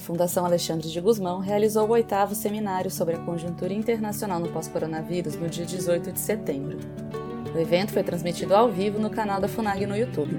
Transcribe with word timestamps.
a 0.00 0.02
Fundação 0.02 0.46
Alexandre 0.46 0.88
de 0.88 0.98
Guzmão 0.98 1.40
realizou 1.40 1.86
o 1.86 1.90
oitavo 1.90 2.34
seminário 2.34 2.90
sobre 2.90 3.16
a 3.16 3.18
conjuntura 3.18 3.74
internacional 3.74 4.40
no 4.40 4.48
pós-coronavírus 4.48 5.36
no 5.36 5.46
dia 5.46 5.66
18 5.66 6.10
de 6.10 6.18
setembro. 6.18 6.78
O 7.54 7.58
evento 7.58 7.92
foi 7.92 8.02
transmitido 8.02 8.54
ao 8.54 8.70
vivo 8.70 8.98
no 8.98 9.10
canal 9.10 9.42
da 9.42 9.46
FUNAG 9.46 9.84
no 9.84 9.94
YouTube. 9.94 10.34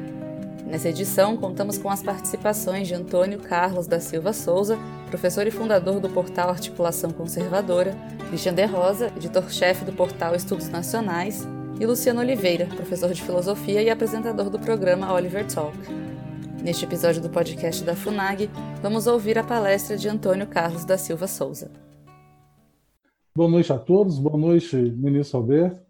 Nessa 0.65 0.89
edição, 0.89 1.37
contamos 1.37 1.77
com 1.77 1.91
as 1.91 2.01
participações 2.01 2.87
de 2.87 2.95
Antônio 2.95 3.37
Carlos 3.37 3.85
da 3.85 3.99
Silva 3.99 4.33
Souza, 4.33 4.79
professor 5.11 5.45
e 5.45 5.51
fundador 5.51 5.99
do 5.99 6.09
portal 6.09 6.49
Articulação 6.49 7.11
Conservadora, 7.11 7.95
Christian 8.29 8.55
De 8.55 8.65
Rosa, 8.65 9.13
editor-chefe 9.15 9.85
do 9.85 9.91
portal 9.91 10.33
Estudos 10.33 10.69
Nacionais, 10.69 11.47
e 11.79 11.85
Luciano 11.85 12.19
Oliveira, 12.19 12.65
professor 12.65 13.13
de 13.13 13.21
filosofia 13.21 13.83
e 13.83 13.91
apresentador 13.91 14.49
do 14.49 14.57
programa 14.57 15.13
Oliver 15.13 15.45
Talk. 15.45 15.77
Neste 16.63 16.85
episódio 16.85 17.23
do 17.23 17.29
podcast 17.29 17.83
da 17.83 17.95
FUNAG, 17.95 18.47
vamos 18.83 19.07
ouvir 19.07 19.35
a 19.39 19.43
palestra 19.43 19.97
de 19.97 20.07
Antônio 20.07 20.45
Carlos 20.45 20.85
da 20.85 20.95
Silva 20.95 21.25
Souza. 21.25 21.71
Boa 23.35 23.49
noite 23.49 23.73
a 23.73 23.79
todos, 23.79 24.19
boa 24.19 24.37
noite, 24.37 24.75
ministro 24.75 25.39
Alberto, 25.39 25.81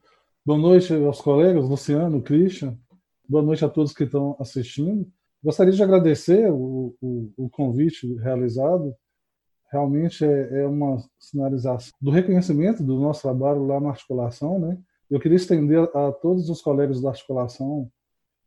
boa 0.46 0.58
noite 0.58 0.94
aos 0.94 1.20
colegas 1.20 1.68
Luciano, 1.68 2.22
Christian, 2.22 2.78
boa 3.28 3.44
noite 3.44 3.66
a 3.66 3.70
todos 3.70 3.92
que 3.92 4.06
estão 4.06 4.38
assistindo. 4.40 5.06
Gostaria 5.44 5.74
de 5.74 5.84
agradecer 5.84 6.50
o, 6.50 6.96
o, 7.02 7.34
o 7.36 7.50
convite 7.50 8.08
realizado 8.16 8.96
realmente 9.70 10.24
é, 10.24 10.62
é, 10.62 10.66
uma 10.66 11.04
sinalização 11.20 11.92
do 12.00 12.12
reconhecimento 12.12 12.82
do 12.82 12.98
nosso 12.98 13.24
trabalho 13.24 13.66
lá 13.66 13.82
na 13.82 13.90
articulação, 13.90 14.58
né? 14.58 14.78
Eu 15.10 15.20
queria 15.20 15.36
estender 15.36 15.84
a 15.94 16.14
todos 16.14 16.50
os 16.50 16.62
colegas 16.62 17.02
da 17.02 17.10
articulação 17.10 17.92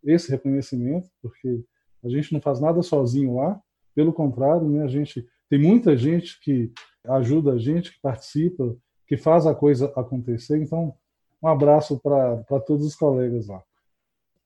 esse 0.02 0.30
reconhecimento, 0.30 1.10
porque 1.20 1.62
a 2.04 2.08
gente 2.08 2.32
não 2.32 2.40
faz 2.40 2.60
nada 2.60 2.82
sozinho 2.82 3.36
lá, 3.36 3.60
pelo 3.94 4.12
contrário, 4.12 4.68
né? 4.68 4.82
A 4.84 4.88
gente 4.88 5.26
tem 5.48 5.58
muita 5.58 5.96
gente 5.96 6.40
que 6.40 6.72
ajuda 7.06 7.52
a 7.52 7.58
gente, 7.58 7.92
que 7.92 8.00
participa, 8.00 8.76
que 9.06 9.16
faz 9.16 9.46
a 9.46 9.54
coisa 9.54 9.92
acontecer. 9.96 10.58
Então, 10.58 10.94
um 11.42 11.48
abraço 11.48 12.00
para 12.00 12.60
todos 12.66 12.86
os 12.86 12.96
colegas 12.96 13.48
lá. 13.48 13.62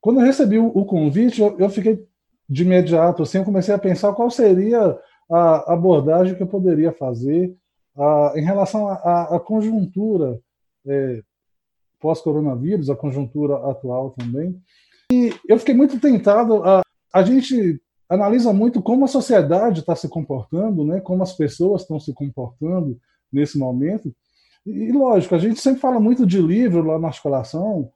Quando 0.01 0.21
eu 0.21 0.27
recebi 0.27 0.59
o, 0.59 0.85
convite, 0.85 1.41
eu, 1.41 1.59
eu 1.59 1.71
fiquei 1.71 2.07
de 2.49 2.63
imediato, 2.63 3.23
assim, 3.23 3.39
eu 3.39 3.45
comecei 3.45 3.75
a 3.75 3.79
pensar 3.79 4.13
qual 4.15 4.31
seria 4.31 4.99
a 5.31 5.73
abordagem 5.73 6.35
que 6.35 6.43
eu 6.43 6.47
poderia 6.47 6.93
fazer 6.93 7.55
a, 7.97 8.33
em 8.37 8.45
relação 8.45 8.89
à 8.89 9.39
conjuntura 9.41 10.41
é, 10.87 11.23
pós-coronavírus, 12.01 12.89
a 12.89 12.97
conjuntura 12.97 13.57
atual 13.71 14.11
também. 14.11 14.61
E 15.13 15.33
eu 15.49 15.59
fiquei 15.59 15.75
muito 15.75 16.01
tentado 16.01 16.63
a. 16.65 16.83
A 17.13 17.23
gente 17.23 17.81
analisa 18.09 18.53
muito 18.53 18.83
como 18.83 19.05
a 19.05 19.09
sociedade 19.09 19.81
está 19.81 19.95
se 19.95 20.09
comportando, 20.09 20.85
né? 20.85 21.01
como 21.01 21.23
as 21.23 21.37
pessoas 21.37 21.83
estão 21.83 22.01
se 22.01 22.13
comportando 22.15 22.99
nesse 23.33 23.59
momento. 23.59 24.15
E, 24.65 24.93
lógico, 24.93 25.35
a 25.35 25.39
gente 25.39 25.61
sempre 25.61 25.81
fala 25.81 26.01
muito 26.01 26.27
de 26.27 26.41
livro 26.41 26.83
lá 26.83 26.99
na 26.99 27.09
articulação, 27.09 27.91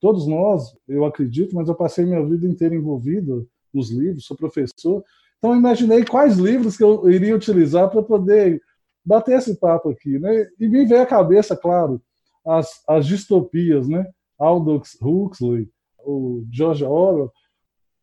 todos 0.00 0.26
nós, 0.26 0.76
eu 0.88 1.04
acredito, 1.04 1.54
mas 1.54 1.68
eu 1.68 1.74
passei 1.74 2.04
minha 2.04 2.24
vida 2.24 2.46
inteira 2.46 2.74
envolvido 2.74 3.48
nos 3.72 3.90
livros, 3.90 4.24
sou 4.24 4.36
professor, 4.36 5.04
então 5.38 5.54
imaginei 5.54 6.04
quais 6.04 6.38
livros 6.38 6.76
que 6.76 6.82
eu 6.82 7.08
iria 7.10 7.36
utilizar 7.36 7.90
para 7.90 8.02
poder 8.02 8.60
bater 9.04 9.38
esse 9.38 9.56
papo 9.56 9.90
aqui, 9.90 10.18
né? 10.18 10.48
E 10.58 10.68
me 10.68 10.84
veio 10.84 11.02
à 11.02 11.06
cabeça, 11.06 11.56
claro, 11.56 12.00
as, 12.44 12.82
as 12.88 13.06
distopias, 13.06 13.88
né? 13.88 14.04
Aldous 14.38 14.96
Huxley, 15.00 15.68
o 16.04 16.44
George 16.50 16.84
Orwell. 16.84 17.30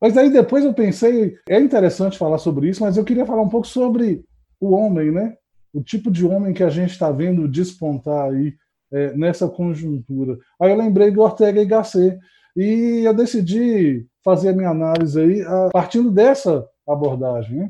Mas 0.04 0.18
aí 0.18 0.30
depois 0.30 0.66
eu 0.66 0.74
pensei, 0.74 1.38
é 1.48 1.58
interessante 1.58 2.18
falar 2.18 2.38
sobre 2.38 2.68
isso, 2.68 2.84
mas 2.84 2.98
eu 2.98 3.06
queria 3.06 3.26
falar 3.26 3.42
um 3.42 3.48
pouco 3.48 3.66
sobre 3.66 4.22
o 4.60 4.72
homem, 4.72 5.14
né? 5.14 5.34
O 5.74 5.82
tipo 5.82 6.12
de 6.12 6.26
homem 6.26 6.54
que 6.54 6.62
a 6.62 6.68
gente 6.68 6.90
está 6.90 7.10
vendo 7.10 7.48
despontar 7.48 8.30
aí 8.30 8.54
é, 8.92 9.16
nessa 9.16 9.48
conjuntura. 9.48 10.38
Aí 10.62 10.72
eu 10.72 10.76
lembrei 10.76 11.10
do 11.10 11.22
Ortega 11.22 11.62
y 11.62 11.66
Gasset 11.66 12.20
e 12.54 13.04
eu 13.06 13.14
decidi 13.14 14.06
fazer 14.22 14.50
a 14.50 14.54
minha 14.54 14.72
análise 14.72 15.18
aí 15.18 15.42
a, 15.42 15.70
partindo 15.72 16.12
dessa 16.12 16.68
abordagem. 16.86 17.60
Né? 17.60 17.70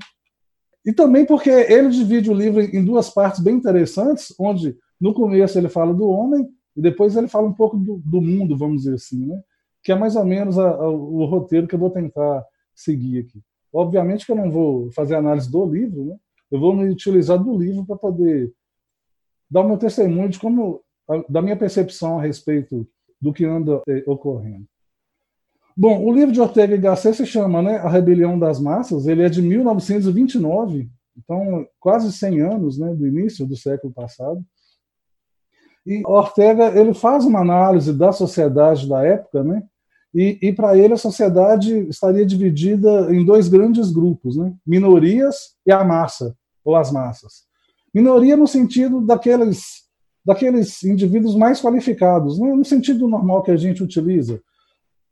E 0.88 0.92
também 0.92 1.28
porque 1.28 1.52
ele 1.52 1.90
divide 1.90 2.32
o 2.32 2.34
livro 2.34 2.62
em 2.62 2.84
duas 2.84 3.12
partes 3.12 3.42
bem 3.44 3.54
interessantes, 3.54 4.34
onde 4.40 4.76
no 5.00 5.14
começo 5.14 5.56
ele 5.56 5.70
fala 5.70 5.94
do 5.94 6.08
homem 6.08 6.50
e 6.76 6.82
depois 6.82 7.16
ele 7.16 7.28
fala 7.28 7.48
um 7.48 7.54
pouco 7.54 7.78
do, 7.78 8.02
do 8.04 8.20
mundo, 8.20 8.58
vamos 8.58 8.82
dizer 8.82 8.96
assim, 8.96 9.24
né? 9.24 9.40
Que 9.84 9.92
é 9.92 9.96
mais 9.96 10.16
ou 10.16 10.26
menos 10.26 10.58
a, 10.58 10.70
a, 10.70 10.90
o 10.90 11.26
roteiro 11.26 11.68
que 11.68 11.76
eu 11.76 11.80
vou 11.80 11.90
tentar 11.90 12.46
seguir 12.74 13.20
aqui. 13.20 13.42
Obviamente 13.72 14.26
que 14.26 14.32
eu 14.32 14.36
não 14.36 14.50
vou 14.52 14.92
fazer 14.92 15.16
análise 15.16 15.52
do 15.52 15.66
livro, 15.66 16.06
né? 16.06 16.16
eu 16.52 16.60
vou 16.60 16.76
me 16.76 16.88
utilizar 16.90 17.38
do 17.38 17.58
livro 17.58 17.86
para 17.86 17.96
poder 17.96 18.54
dar 19.50 19.62
o 19.62 19.68
meu 19.68 19.78
testemunho 19.78 20.30
de 20.30 20.40
como, 20.40 20.82
da 21.28 21.42
minha 21.42 21.58
percepção 21.58 22.20
a 22.20 22.22
respeito 22.22 22.88
do 23.20 23.34
que 23.34 23.46
anda 23.46 23.82
eh, 23.88 24.04
ocorrendo. 24.06 24.66
Bom, 25.76 26.04
o 26.04 26.14
livro 26.14 26.32
de 26.32 26.40
Ortega 26.40 26.76
y 26.76 26.78
Gasset 26.78 27.16
se 27.16 27.26
chama 27.26 27.62
né, 27.62 27.78
A 27.78 27.90
Rebelião 27.90 28.38
das 28.38 28.60
Massas, 28.60 29.08
ele 29.08 29.24
é 29.24 29.30
de 29.30 29.42
1929, 29.42 30.88
então 31.18 31.68
quase 31.80 32.12
100 32.12 32.42
anos 32.42 32.78
né, 32.78 32.94
do 32.94 33.08
início 33.08 33.48
do 33.48 33.56
século 33.56 33.92
passado. 33.92 34.44
E 35.86 36.04
Ortega 36.06 36.80
ele 36.80 36.94
faz 36.94 37.26
uma 37.26 37.40
análise 37.40 37.92
da 37.92 38.12
sociedade 38.12 38.88
da 38.88 39.04
época, 39.04 39.44
né, 39.44 39.64
e, 40.14 40.38
e 40.42 40.54
para 40.54 40.78
ele 40.78 40.94
a 40.94 40.98
sociedade 40.98 41.88
estaria 41.90 42.26
dividida 42.26 43.14
em 43.14 43.26
dois 43.26 43.48
grandes 43.48 43.92
grupos, 43.92 44.38
né, 44.38 44.54
minorias 44.66 45.56
e 45.66 45.72
a 45.72 45.84
massa, 45.84 46.36
ou 46.64 46.76
as 46.76 46.92
massas. 46.92 47.44
Minoria 47.94 48.38
no 48.38 48.48
sentido 48.48 49.02
daqueles, 49.02 49.84
daqueles 50.26 50.84
indivíduos 50.84 51.36
mais 51.36 51.62
qualificados, 51.62 52.40
né, 52.40 52.54
no 52.54 52.66
sentido 52.66 53.08
normal 53.08 53.44
que 53.44 53.52
a 53.52 53.58
gente 53.58 53.82
utiliza, 53.82 54.42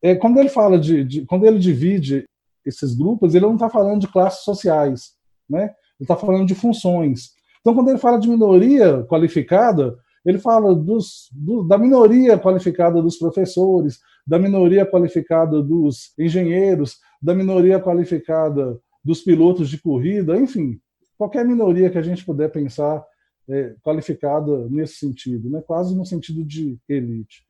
é, 0.02 0.16
quando 0.16 0.40
ele 0.40 0.50
fala 0.50 0.80
de, 0.80 1.04
de, 1.04 1.26
quando 1.26 1.46
ele 1.46 1.60
divide 1.60 2.28
esses 2.66 2.96
grupos, 2.96 3.36
ele 3.36 3.46
não 3.46 3.54
está 3.54 3.70
falando 3.70 4.02
de 4.02 4.08
classes 4.08 4.44
sociais, 4.44 5.12
né? 5.50 5.64
Ele 6.00 6.04
está 6.04 6.16
falando 6.16 6.46
de 6.46 6.56
funções. 6.56 7.32
Então, 7.60 7.76
quando 7.76 7.90
ele 7.90 8.00
fala 8.00 8.20
de 8.20 8.28
minoria 8.28 9.04
qualificada, 9.04 9.96
ele 10.26 10.40
fala 10.40 10.74
dos, 10.74 11.30
do, 11.32 11.64
da 11.64 11.78
minoria 11.78 12.38
qualificada 12.38 13.02
dos 13.02 13.18
professores, 13.18 14.00
da 14.26 14.40
minoria 14.40 14.86
qualificada 14.86 15.62
dos 15.62 16.14
engenheiros, 16.18 17.00
da 17.22 17.34
minoria 17.34 17.80
qualificada 17.80 18.80
dos 19.04 19.22
pilotos 19.22 19.70
de 19.70 19.82
corrida, 19.82 20.38
enfim, 20.38 20.80
qualquer 21.18 21.46
minoria 21.46 21.90
que 21.90 21.98
a 21.98 22.02
gente 22.02 22.26
puder 22.26 22.52
pensar 22.52 23.04
é, 23.50 23.76
qualificada 23.84 24.68
nesse 24.70 24.96
sentido, 24.96 25.50
né? 25.50 25.62
quase 25.66 25.96
no 25.96 26.06
sentido 26.06 26.44
de 26.44 26.80
elite. 26.88 27.44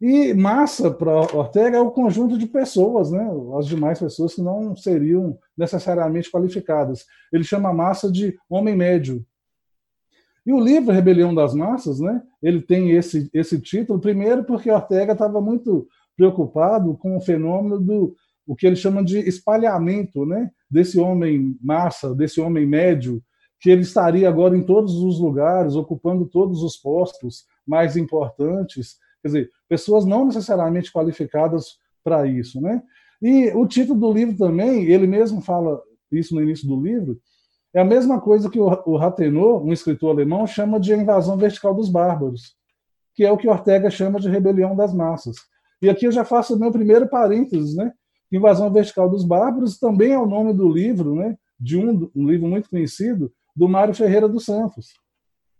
E 0.00 0.32
massa 0.32 0.90
para 0.90 1.20
Ortega 1.34 1.76
é 1.76 1.80
o 1.80 1.90
conjunto 1.90 2.38
de 2.38 2.46
pessoas, 2.46 3.10
né? 3.10 3.28
as 3.58 3.66
demais 3.66 3.98
pessoas 3.98 4.34
que 4.34 4.42
não 4.42 4.76
seriam 4.76 5.38
necessariamente 5.56 6.30
qualificadas. 6.30 7.04
Ele 7.32 7.42
chama 7.42 7.70
a 7.70 7.74
massa 7.74 8.10
de 8.10 8.38
homem 8.48 8.76
médio. 8.76 9.24
E 10.46 10.52
o 10.52 10.60
livro 10.60 10.94
Rebelião 10.94 11.34
das 11.34 11.52
Massas, 11.52 12.00
né? 12.00 12.22
ele 12.42 12.62
tem 12.62 12.92
esse, 12.92 13.28
esse 13.34 13.60
título, 13.60 13.98
primeiro 13.98 14.44
porque 14.44 14.70
Ortega 14.70 15.12
estava 15.12 15.40
muito 15.40 15.88
preocupado 16.18 16.94
com 16.98 17.16
o 17.16 17.20
fenômeno 17.20 17.80
do 17.80 18.14
o 18.46 18.56
que 18.56 18.66
ele 18.66 18.76
chama 18.76 19.04
de 19.04 19.18
espalhamento 19.18 20.24
né? 20.24 20.50
desse 20.70 20.98
homem 20.98 21.56
massa, 21.62 22.14
desse 22.14 22.40
homem 22.40 22.66
médio, 22.66 23.22
que 23.60 23.70
ele 23.70 23.82
estaria 23.82 24.28
agora 24.28 24.56
em 24.56 24.62
todos 24.62 24.94
os 24.94 25.20
lugares, 25.20 25.74
ocupando 25.74 26.26
todos 26.26 26.62
os 26.62 26.76
postos 26.76 27.44
mais 27.66 27.96
importantes, 27.96 28.96
Quer 29.22 29.28
dizer, 29.28 29.50
pessoas 29.68 30.04
não 30.04 30.26
necessariamente 30.26 30.92
qualificadas 30.92 31.78
para 32.04 32.26
isso, 32.26 32.60
né? 32.60 32.82
E 33.20 33.50
o 33.50 33.66
título 33.66 33.98
do 33.98 34.12
livro 34.12 34.36
também, 34.36 34.84
ele 34.84 35.06
mesmo 35.06 35.40
fala 35.40 35.80
isso 36.10 36.34
no 36.34 36.42
início 36.42 36.68
do 36.68 36.80
livro, 36.80 37.20
é 37.74 37.80
a 37.80 37.84
mesma 37.84 38.20
coisa 38.20 38.48
que 38.48 38.58
o 38.58 38.96
Ratenot, 38.96 39.64
um 39.64 39.72
escritor 39.72 40.10
alemão, 40.10 40.46
chama 40.46 40.80
de 40.80 40.94
invasão 40.94 41.36
vertical 41.36 41.74
dos 41.74 41.88
bárbaros, 41.88 42.56
que 43.14 43.24
é 43.24 43.30
o 43.30 43.36
que 43.36 43.48
Ortega 43.48 43.90
chama 43.90 44.18
de 44.18 44.30
rebelião 44.30 44.74
das 44.74 44.94
massas. 44.94 45.36
E 45.80 45.88
aqui 45.88 46.06
eu 46.06 46.12
já 46.12 46.24
faço 46.24 46.54
o 46.54 46.58
meu 46.58 46.72
primeiro 46.72 47.08
parênteses, 47.08 47.74
né? 47.74 47.92
Invasão 48.30 48.70
vertical 48.72 49.08
dos 49.08 49.24
bárbaros 49.24 49.78
também 49.78 50.12
é 50.12 50.18
o 50.18 50.26
nome 50.26 50.52
do 50.52 50.68
livro, 50.68 51.14
né? 51.14 51.36
De 51.58 51.76
um, 51.76 52.10
um 52.14 52.28
livro 52.28 52.46
muito 52.46 52.68
conhecido 52.68 53.32
do 53.54 53.68
Mário 53.68 53.94
Ferreira 53.94 54.28
dos 54.28 54.44
Santos 54.44 54.88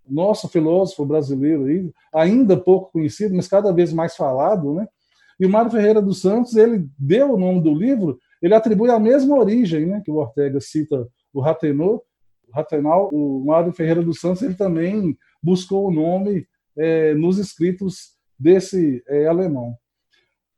nosso 0.08 0.48
filósofo 0.48 1.04
brasileiro 1.04 1.92
ainda 2.12 2.56
pouco 2.56 2.92
conhecido, 2.92 3.34
mas 3.34 3.46
cada 3.46 3.72
vez 3.72 3.92
mais 3.92 4.16
falado, 4.16 4.74
né? 4.74 4.88
E 5.38 5.46
o 5.46 5.50
Mário 5.50 5.70
Ferreira 5.70 6.02
dos 6.02 6.20
Santos, 6.20 6.56
ele 6.56 6.88
deu 6.98 7.34
o 7.34 7.38
nome 7.38 7.60
do 7.60 7.72
livro, 7.72 8.18
ele 8.42 8.54
atribui 8.54 8.90
a 8.90 8.98
mesma 8.98 9.36
origem, 9.36 9.86
né, 9.86 10.02
que 10.04 10.10
o 10.10 10.16
Ortega 10.16 10.60
cita 10.60 11.06
o 11.32 11.40
Ratenot, 11.40 12.02
Ratenal, 12.52 13.08
o 13.12 13.44
Mário 13.44 13.72
Ferreira 13.72 14.02
dos 14.02 14.20
Santos, 14.20 14.42
ele 14.42 14.54
também 14.54 15.16
buscou 15.40 15.86
o 15.86 15.92
nome 15.92 16.44
é, 16.76 17.14
nos 17.14 17.38
escritos 17.38 18.16
desse 18.36 19.02
é, 19.06 19.26
alemão. 19.26 19.76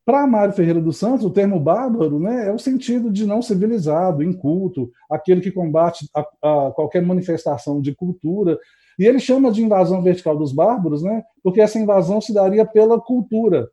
Para 0.05 0.27
Mário 0.27 0.55
Ferreira 0.55 0.81
dos 0.81 0.97
Santos, 0.97 1.25
o 1.25 1.31
termo 1.31 1.61
bárbaro 1.61 2.19
né, 2.19 2.49
é 2.49 2.53
o 2.53 2.59
sentido 2.59 3.11
de 3.11 3.27
não 3.27 3.43
civilizado, 3.43 4.23
inculto, 4.23 4.91
aquele 5.11 5.41
que 5.41 5.53
combate 5.53 6.09
a, 6.15 6.21
a 6.21 6.73
qualquer 6.73 7.03
manifestação 7.03 7.81
de 7.81 7.95
cultura. 7.95 8.59
E 8.99 9.05
ele 9.05 9.21
chama 9.21 9.53
de 9.53 9.63
invasão 9.63 10.03
vertical 10.03 10.37
dos 10.37 10.53
bárbaros, 10.53 11.03
né, 11.03 11.23
porque 11.43 11.61
essa 11.61 11.79
invasão 11.79 12.21
se 12.21 12.33
daria 12.33 12.65
pela 12.65 13.01
cultura. 13.01 13.71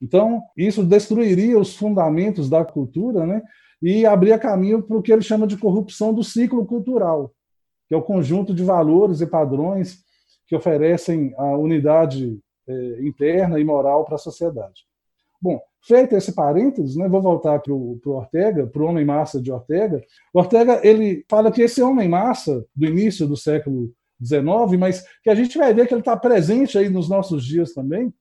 Então, 0.00 0.42
isso 0.56 0.84
destruiria 0.84 1.58
os 1.58 1.74
fundamentos 1.74 2.50
da 2.50 2.64
cultura 2.64 3.26
né, 3.26 3.42
e 3.82 4.04
abria 4.04 4.38
caminho 4.38 4.82
para 4.82 4.96
o 4.96 5.02
que 5.02 5.12
ele 5.12 5.22
chama 5.22 5.46
de 5.46 5.56
corrupção 5.56 6.12
do 6.12 6.22
ciclo 6.22 6.66
cultural, 6.66 7.32
que 7.88 7.94
é 7.94 7.98
o 7.98 8.02
conjunto 8.02 8.54
de 8.54 8.62
valores 8.62 9.20
e 9.20 9.26
padrões 9.26 10.04
que 10.46 10.54
oferecem 10.54 11.34
a 11.38 11.56
unidade 11.56 12.38
é, 12.68 13.02
interna 13.02 13.58
e 13.58 13.64
moral 13.64 14.04
para 14.04 14.16
a 14.16 14.18
sociedade. 14.18 14.84
Bom, 15.40 15.60
feito 15.82 16.14
esse 16.14 16.32
parênteses, 16.32 16.96
né, 16.96 17.08
vou 17.08 17.20
voltar 17.20 17.58
para 17.60 17.72
o 17.72 18.00
Ortega, 18.06 18.66
para 18.66 18.82
o 18.82 18.86
homem-massa 18.86 19.40
de 19.40 19.52
Ortega. 19.52 20.02
O 20.32 20.38
Ortega 20.38 20.80
ele 20.82 21.24
fala 21.28 21.52
que 21.52 21.62
esse 21.62 21.82
homem-massa 21.82 22.64
do 22.74 22.86
início 22.86 23.26
do 23.26 23.36
século 23.36 23.92
XIX, 24.22 24.78
mas 24.78 25.04
que 25.22 25.30
a 25.30 25.34
gente 25.34 25.58
vai 25.58 25.74
ver 25.74 25.86
que 25.86 25.94
ele 25.94 26.00
está 26.00 26.16
presente 26.16 26.78
aí 26.78 26.88
nos 26.88 27.08
nossos 27.08 27.44
dias 27.44 27.72
também. 27.72 28.12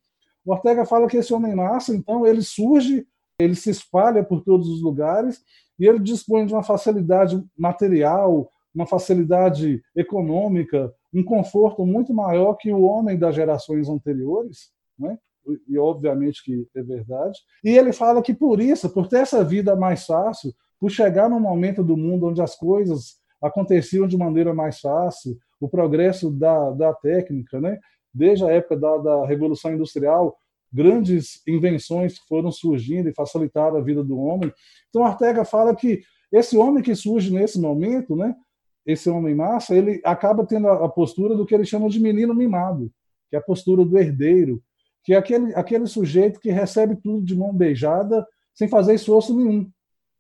O 0.46 0.52
Ortega 0.52 0.86
fala 0.86 1.08
que 1.08 1.18
esse 1.18 1.34
homem-massa, 1.34 1.96
então, 1.96 2.26
ele 2.26 2.42
surge, 2.42 3.08
ele 3.40 3.56
se 3.56 3.70
espalha 3.70 4.24
por 4.24 4.44
todos 4.44 4.68
os 4.68 4.82
lugares 4.82 5.42
e 5.80 5.88
ele 5.88 6.00
dispõe 6.00 6.46
de 6.46 6.54
uma 6.54 6.64
facilidade 6.64 7.42
material, 7.58 8.50
uma 8.76 8.86
facilidade 8.86 9.82
econômica, 9.96 10.94
um 11.14 11.24
conforto 11.24 11.86
muito 11.86 12.14
maior 12.14 12.56
que 12.56 12.72
o 12.72 12.82
homem 12.82 13.18
das 13.18 13.36
gerações 13.36 13.88
anteriores, 13.88 14.72
né? 14.98 15.18
E 15.68 15.78
obviamente 15.78 16.44
que 16.44 16.68
é 16.76 16.82
verdade. 16.82 17.40
E 17.64 17.70
ele 17.70 17.92
fala 17.92 18.22
que 18.22 18.34
por 18.34 18.60
isso, 18.60 18.90
por 18.90 19.08
ter 19.08 19.20
essa 19.20 19.44
vida 19.44 19.76
mais 19.76 20.06
fácil, 20.06 20.54
por 20.80 20.90
chegar 20.90 21.30
num 21.30 21.40
momento 21.40 21.84
do 21.84 21.98
mundo 21.98 22.28
onde 22.28 22.42
as 22.42 22.56
coisas 22.56 23.18
aconteciam 23.42 24.08
de 24.08 24.18
maneira 24.18 24.54
mais 24.54 24.80
fácil, 24.80 25.38
o 25.60 25.68
progresso 25.68 26.32
da, 26.32 26.72
da 26.72 26.94
técnica, 26.94 27.60
né? 27.60 27.80
desde 28.14 28.46
a 28.46 28.50
época 28.50 28.78
da, 28.78 28.98
da 28.98 29.26
Revolução 29.26 29.74
Industrial, 29.74 30.38
grandes 30.72 31.42
invenções 31.48 32.18
foram 32.20 32.52
surgindo 32.52 33.10
e 33.10 33.14
facilitaram 33.14 33.78
a 33.78 33.82
vida 33.82 34.04
do 34.04 34.18
homem. 34.18 34.52
Então, 34.90 35.04
Ortega 35.04 35.46
fala 35.46 35.76
que 35.76 36.02
esse 36.32 36.58
homem 36.58 36.84
que 36.84 36.96
surge 36.96 37.32
nesse 37.34 37.60
momento, 37.60 38.16
né, 38.16 38.36
esse 38.86 39.10
homem 39.10 39.36
massa, 39.36 39.76
ele 39.76 40.02
acaba 40.04 40.46
tendo 40.46 40.68
a 40.68 40.90
postura 40.90 41.36
do 41.36 41.46
que 41.46 41.54
ele 41.54 41.66
chama 41.66 41.90
de 41.90 42.00
menino 42.00 42.34
mimado, 42.34 42.92
que 43.30 43.36
é 43.36 43.40
a 43.40 43.44
postura 43.44 43.86
do 43.86 43.98
herdeiro, 43.98 44.62
que 45.04 45.14
é 45.14 45.18
aquele, 45.18 45.54
aquele 45.56 45.86
sujeito 45.86 46.40
que 46.40 46.50
recebe 46.50 46.96
tudo 46.96 47.24
de 47.24 47.36
mão 47.36 47.54
beijada 47.54 48.26
sem 48.54 48.68
fazer 48.68 48.94
esforço 48.94 49.36
nenhum. 49.36 49.70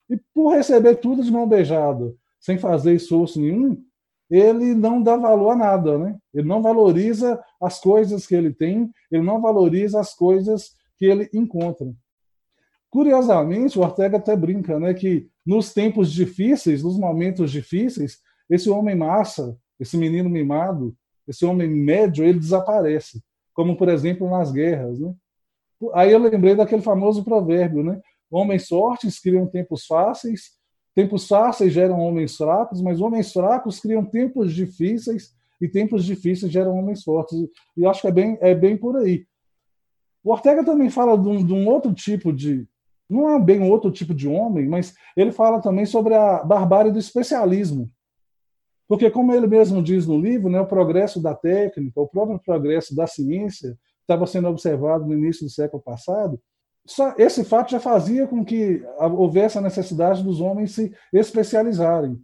E 0.09 0.17
por 0.33 0.53
receber 0.53 0.95
tudo 0.95 1.23
de 1.23 1.31
mão 1.31 1.47
beijada 1.47 2.13
sem 2.39 2.57
fazer 2.57 2.93
esforço 2.93 3.39
nenhum, 3.39 3.81
ele 4.29 4.73
não 4.73 5.01
dá 5.01 5.15
valor 5.15 5.51
a 5.51 5.55
nada, 5.55 5.97
né? 5.97 6.17
Ele 6.33 6.47
não 6.47 6.61
valoriza 6.61 7.41
as 7.61 7.79
coisas 7.79 8.27
que 8.27 8.35
ele 8.35 8.51
tem, 8.51 8.91
ele 9.11 9.23
não 9.23 9.39
valoriza 9.39 9.99
as 9.99 10.13
coisas 10.13 10.71
que 10.97 11.05
ele 11.05 11.29
encontra. 11.33 11.93
Curiosamente, 12.89 13.79
o 13.79 13.81
Ortega 13.81 14.17
até 14.17 14.35
brinca, 14.35 14.79
né, 14.79 14.93
que 14.93 15.27
nos 15.45 15.73
tempos 15.73 16.11
difíceis, 16.11 16.83
nos 16.83 16.97
momentos 16.97 17.51
difíceis, 17.51 18.19
esse 18.49 18.69
homem 18.69 18.95
massa, 18.95 19.57
esse 19.79 19.97
menino 19.97 20.29
mimado, 20.29 20.95
esse 21.27 21.45
homem 21.45 21.67
médio, 21.67 22.23
ele 22.23 22.39
desaparece 22.39 23.23
como 23.53 23.77
por 23.77 23.89
exemplo 23.89 24.29
nas 24.29 24.51
guerras. 24.51 24.99
Né? 24.99 25.13
Aí 25.93 26.11
eu 26.11 26.19
lembrei 26.19 26.55
daquele 26.55 26.81
famoso 26.81 27.23
provérbio, 27.23 27.83
né? 27.83 28.01
Homens 28.31 28.67
fortes 28.67 29.19
criam 29.19 29.45
tempos 29.45 29.85
fáceis, 29.85 30.51
tempos 30.95 31.27
fáceis 31.27 31.71
geram 31.71 31.99
homens 31.99 32.35
fracos, 32.35 32.81
mas 32.81 32.99
homens 32.99 33.31
fracos 33.31 33.79
criam 33.79 34.03
tempos 34.03 34.53
difíceis 34.53 35.35
e 35.61 35.67
tempos 35.67 36.03
difíceis 36.03 36.51
geram 36.51 36.77
homens 36.77 37.03
fortes. 37.03 37.37
E 37.77 37.85
acho 37.85 38.01
que 38.01 38.07
é 38.07 38.11
bem, 38.11 38.37
é 38.41 38.55
bem 38.55 38.75
por 38.75 38.97
aí. 38.97 39.25
O 40.23 40.31
Ortega 40.31 40.63
também 40.63 40.89
fala 40.89 41.17
de 41.17 41.27
um, 41.27 41.45
de 41.45 41.53
um 41.53 41.67
outro 41.67 41.93
tipo 41.93 42.31
de. 42.31 42.67
Não 43.09 43.29
é 43.29 43.39
bem 43.39 43.69
outro 43.69 43.91
tipo 43.91 44.13
de 44.13 44.27
homem, 44.27 44.67
mas 44.67 44.95
ele 45.15 45.31
fala 45.31 45.61
também 45.61 45.85
sobre 45.85 46.15
a 46.15 46.43
barbárie 46.43 46.91
do 46.91 46.97
especialismo. 46.97 47.91
Porque, 48.93 49.09
como 49.09 49.33
ele 49.33 49.47
mesmo 49.47 49.81
diz 49.81 50.05
no 50.05 50.19
livro, 50.19 50.51
né, 50.51 50.61
o 50.61 50.67
progresso 50.67 51.19
da 51.19 51.33
técnica, 51.33 51.99
o 51.99 52.07
próprio 52.07 52.37
progresso 52.37 52.95
da 52.95 53.07
ciência, 53.07 53.75
estava 54.01 54.27
sendo 54.27 54.47
observado 54.47 55.03
no 55.03 55.15
início 55.15 55.47
do 55.47 55.51
século 55.51 55.81
passado, 55.81 56.39
só 56.85 57.15
esse 57.17 57.43
fato 57.43 57.71
já 57.71 57.79
fazia 57.79 58.27
com 58.27 58.45
que 58.45 58.83
houvesse 58.99 59.57
a 59.57 59.61
necessidade 59.61 60.21
dos 60.21 60.39
homens 60.39 60.75
se 60.75 60.93
especializarem. 61.11 62.21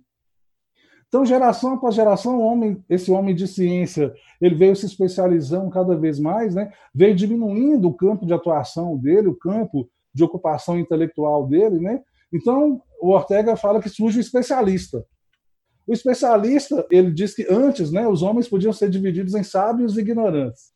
Então, 1.08 1.26
geração 1.26 1.74
após 1.74 1.96
geração, 1.96 2.40
homem, 2.40 2.86
esse 2.88 3.12
homem 3.12 3.34
de 3.34 3.48
ciência, 3.48 4.14
ele 4.40 4.54
veio 4.54 4.76
se 4.76 4.86
especializando 4.86 5.72
cada 5.72 5.98
vez 5.98 6.20
mais, 6.20 6.54
né? 6.54 6.72
veio 6.94 7.16
diminuindo 7.16 7.88
o 7.88 7.96
campo 7.96 8.28
de 8.28 8.34
atuação 8.34 8.96
dele, 8.96 9.28
o 9.28 9.36
campo 9.36 9.90
de 10.14 10.24
ocupação 10.24 10.78
intelectual 10.78 11.48
dele. 11.48 11.80
Né? 11.80 12.00
Então, 12.32 12.80
o 13.02 13.10
Ortega 13.10 13.56
fala 13.56 13.82
que 13.82 13.90
surge 13.90 14.20
o 14.20 14.22
especialista. 14.22 15.04
O 15.90 15.94
especialista, 15.94 16.86
ele 16.92 17.10
diz 17.10 17.34
que 17.34 17.48
antes, 17.50 17.92
né, 17.92 18.08
os 18.08 18.22
homens 18.22 18.48
podiam 18.48 18.72
ser 18.72 18.92
divididos 18.92 19.34
em 19.34 19.42
sábios 19.42 19.98
e 19.98 20.02
ignorantes. 20.02 20.72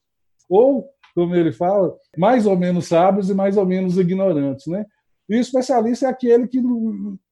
Ou, 0.50 0.90
como 1.14 1.36
ele 1.36 1.52
fala, 1.52 1.96
mais 2.18 2.48
ou 2.48 2.58
menos 2.58 2.88
sábios 2.88 3.30
e 3.30 3.34
mais 3.36 3.56
ou 3.56 3.64
menos 3.64 3.96
ignorantes, 4.00 4.66
né? 4.66 4.88
E 5.30 5.36
o 5.36 5.40
especialista 5.40 6.08
é 6.08 6.10
aquele 6.10 6.48
que 6.48 6.58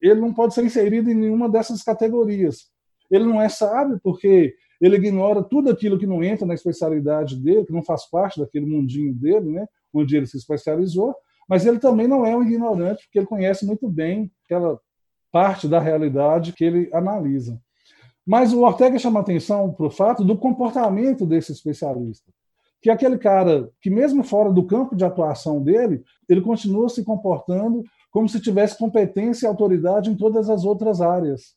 ele 0.00 0.20
não 0.20 0.32
pode 0.32 0.54
ser 0.54 0.64
inserido 0.64 1.10
em 1.10 1.14
nenhuma 1.14 1.50
dessas 1.50 1.82
categorias. 1.82 2.70
Ele 3.10 3.24
não 3.24 3.42
é 3.42 3.48
sábio 3.48 3.98
porque 4.00 4.54
ele 4.80 4.94
ignora 4.94 5.42
tudo 5.42 5.68
aquilo 5.68 5.98
que 5.98 6.06
não 6.06 6.22
entra 6.22 6.46
na 6.46 6.54
especialidade 6.54 7.34
dele, 7.34 7.66
que 7.66 7.72
não 7.72 7.82
faz 7.82 8.08
parte 8.08 8.38
daquele 8.38 8.64
mundinho 8.64 9.12
dele, 9.12 9.50
né, 9.50 9.66
onde 9.92 10.16
ele 10.16 10.28
se 10.28 10.36
especializou, 10.36 11.16
mas 11.48 11.66
ele 11.66 11.80
também 11.80 12.06
não 12.06 12.24
é 12.24 12.36
um 12.36 12.44
ignorante, 12.44 13.02
porque 13.06 13.18
ele 13.18 13.26
conhece 13.26 13.66
muito 13.66 13.88
bem 13.88 14.30
aquela 14.44 14.78
parte 15.32 15.66
da 15.66 15.80
realidade 15.80 16.52
que 16.52 16.62
ele 16.62 16.88
analisa. 16.92 17.60
Mas 18.26 18.52
o 18.52 18.62
Ortega 18.62 18.98
chama 18.98 19.20
atenção 19.20 19.72
para 19.72 19.86
o 19.86 19.90
fato 19.90 20.24
do 20.24 20.36
comportamento 20.36 21.26
desse 21.26 21.52
especialista, 21.52 22.30
que 22.80 22.88
é 22.88 22.92
aquele 22.92 23.18
cara 23.18 23.68
que, 23.80 23.90
mesmo 23.90 24.22
fora 24.22 24.52
do 24.52 24.64
campo 24.64 24.94
de 24.94 25.04
atuação 25.04 25.62
dele, 25.62 26.02
ele 26.28 26.40
continua 26.40 26.88
se 26.88 27.04
comportando 27.04 27.82
como 28.10 28.28
se 28.28 28.40
tivesse 28.40 28.78
competência 28.78 29.46
e 29.46 29.48
autoridade 29.48 30.10
em 30.10 30.16
todas 30.16 30.48
as 30.48 30.64
outras 30.64 31.00
áreas. 31.00 31.56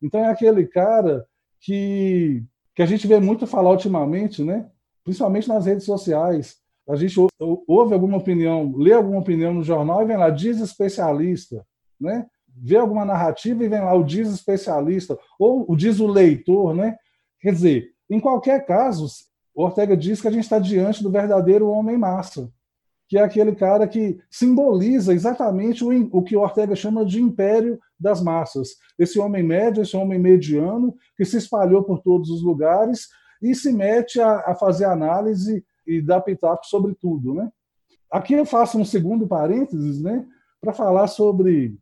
Então, 0.00 0.20
é 0.20 0.28
aquele 0.28 0.66
cara 0.66 1.26
que, 1.60 2.44
que 2.74 2.82
a 2.82 2.86
gente 2.86 3.06
vê 3.06 3.18
muito 3.18 3.46
falar 3.46 3.70
ultimamente, 3.70 4.42
né? 4.42 4.68
principalmente 5.04 5.48
nas 5.48 5.66
redes 5.66 5.84
sociais. 5.84 6.56
A 6.88 6.96
gente 6.96 7.14
ouve 7.40 7.94
alguma 7.94 8.18
opinião, 8.18 8.72
lê 8.76 8.92
alguma 8.92 9.20
opinião 9.20 9.54
no 9.54 9.62
jornal 9.62 10.02
e 10.02 10.06
vem 10.06 10.16
lá, 10.16 10.30
diz 10.30 10.60
especialista. 10.60 11.64
Né? 12.00 12.26
Vê 12.56 12.76
alguma 12.76 13.04
narrativa 13.04 13.64
e 13.64 13.68
vem 13.68 13.80
lá 13.80 13.94
o 13.94 14.04
diz 14.04 14.28
especialista 14.28 15.18
ou 15.38 15.64
o 15.70 15.76
diz 15.76 16.00
o 16.00 16.06
leitor, 16.06 16.74
né? 16.74 16.96
Quer 17.40 17.52
dizer, 17.52 17.90
em 18.08 18.20
qualquer 18.20 18.64
caso, 18.66 19.06
Ortega 19.54 19.96
diz 19.96 20.20
que 20.20 20.28
a 20.28 20.30
gente 20.30 20.44
está 20.44 20.58
diante 20.58 21.02
do 21.02 21.10
verdadeiro 21.10 21.68
homem 21.68 21.96
massa, 21.96 22.50
que 23.08 23.18
é 23.18 23.22
aquele 23.22 23.54
cara 23.54 23.86
que 23.86 24.18
simboliza 24.30 25.12
exatamente 25.12 25.84
o, 25.84 25.90
o 26.12 26.22
que 26.22 26.36
Ortega 26.36 26.74
chama 26.74 27.04
de 27.04 27.20
império 27.20 27.78
das 27.98 28.22
massas. 28.22 28.76
Esse 28.98 29.18
homem 29.18 29.42
médio, 29.42 29.82
esse 29.82 29.96
homem 29.96 30.18
mediano, 30.18 30.94
que 31.16 31.24
se 31.24 31.36
espalhou 31.36 31.82
por 31.82 32.00
todos 32.00 32.30
os 32.30 32.42
lugares 32.42 33.08
e 33.42 33.54
se 33.54 33.72
mete 33.72 34.20
a, 34.20 34.38
a 34.46 34.54
fazer 34.54 34.84
análise 34.84 35.64
e 35.86 36.00
dar 36.00 36.20
pitaco 36.20 36.64
sobre 36.64 36.94
tudo, 36.94 37.34
né? 37.34 37.50
Aqui 38.10 38.34
eu 38.34 38.44
faço 38.44 38.78
um 38.78 38.84
segundo 38.84 39.26
parênteses, 39.26 40.02
né, 40.02 40.26
para 40.60 40.74
falar 40.74 41.06
sobre 41.06 41.78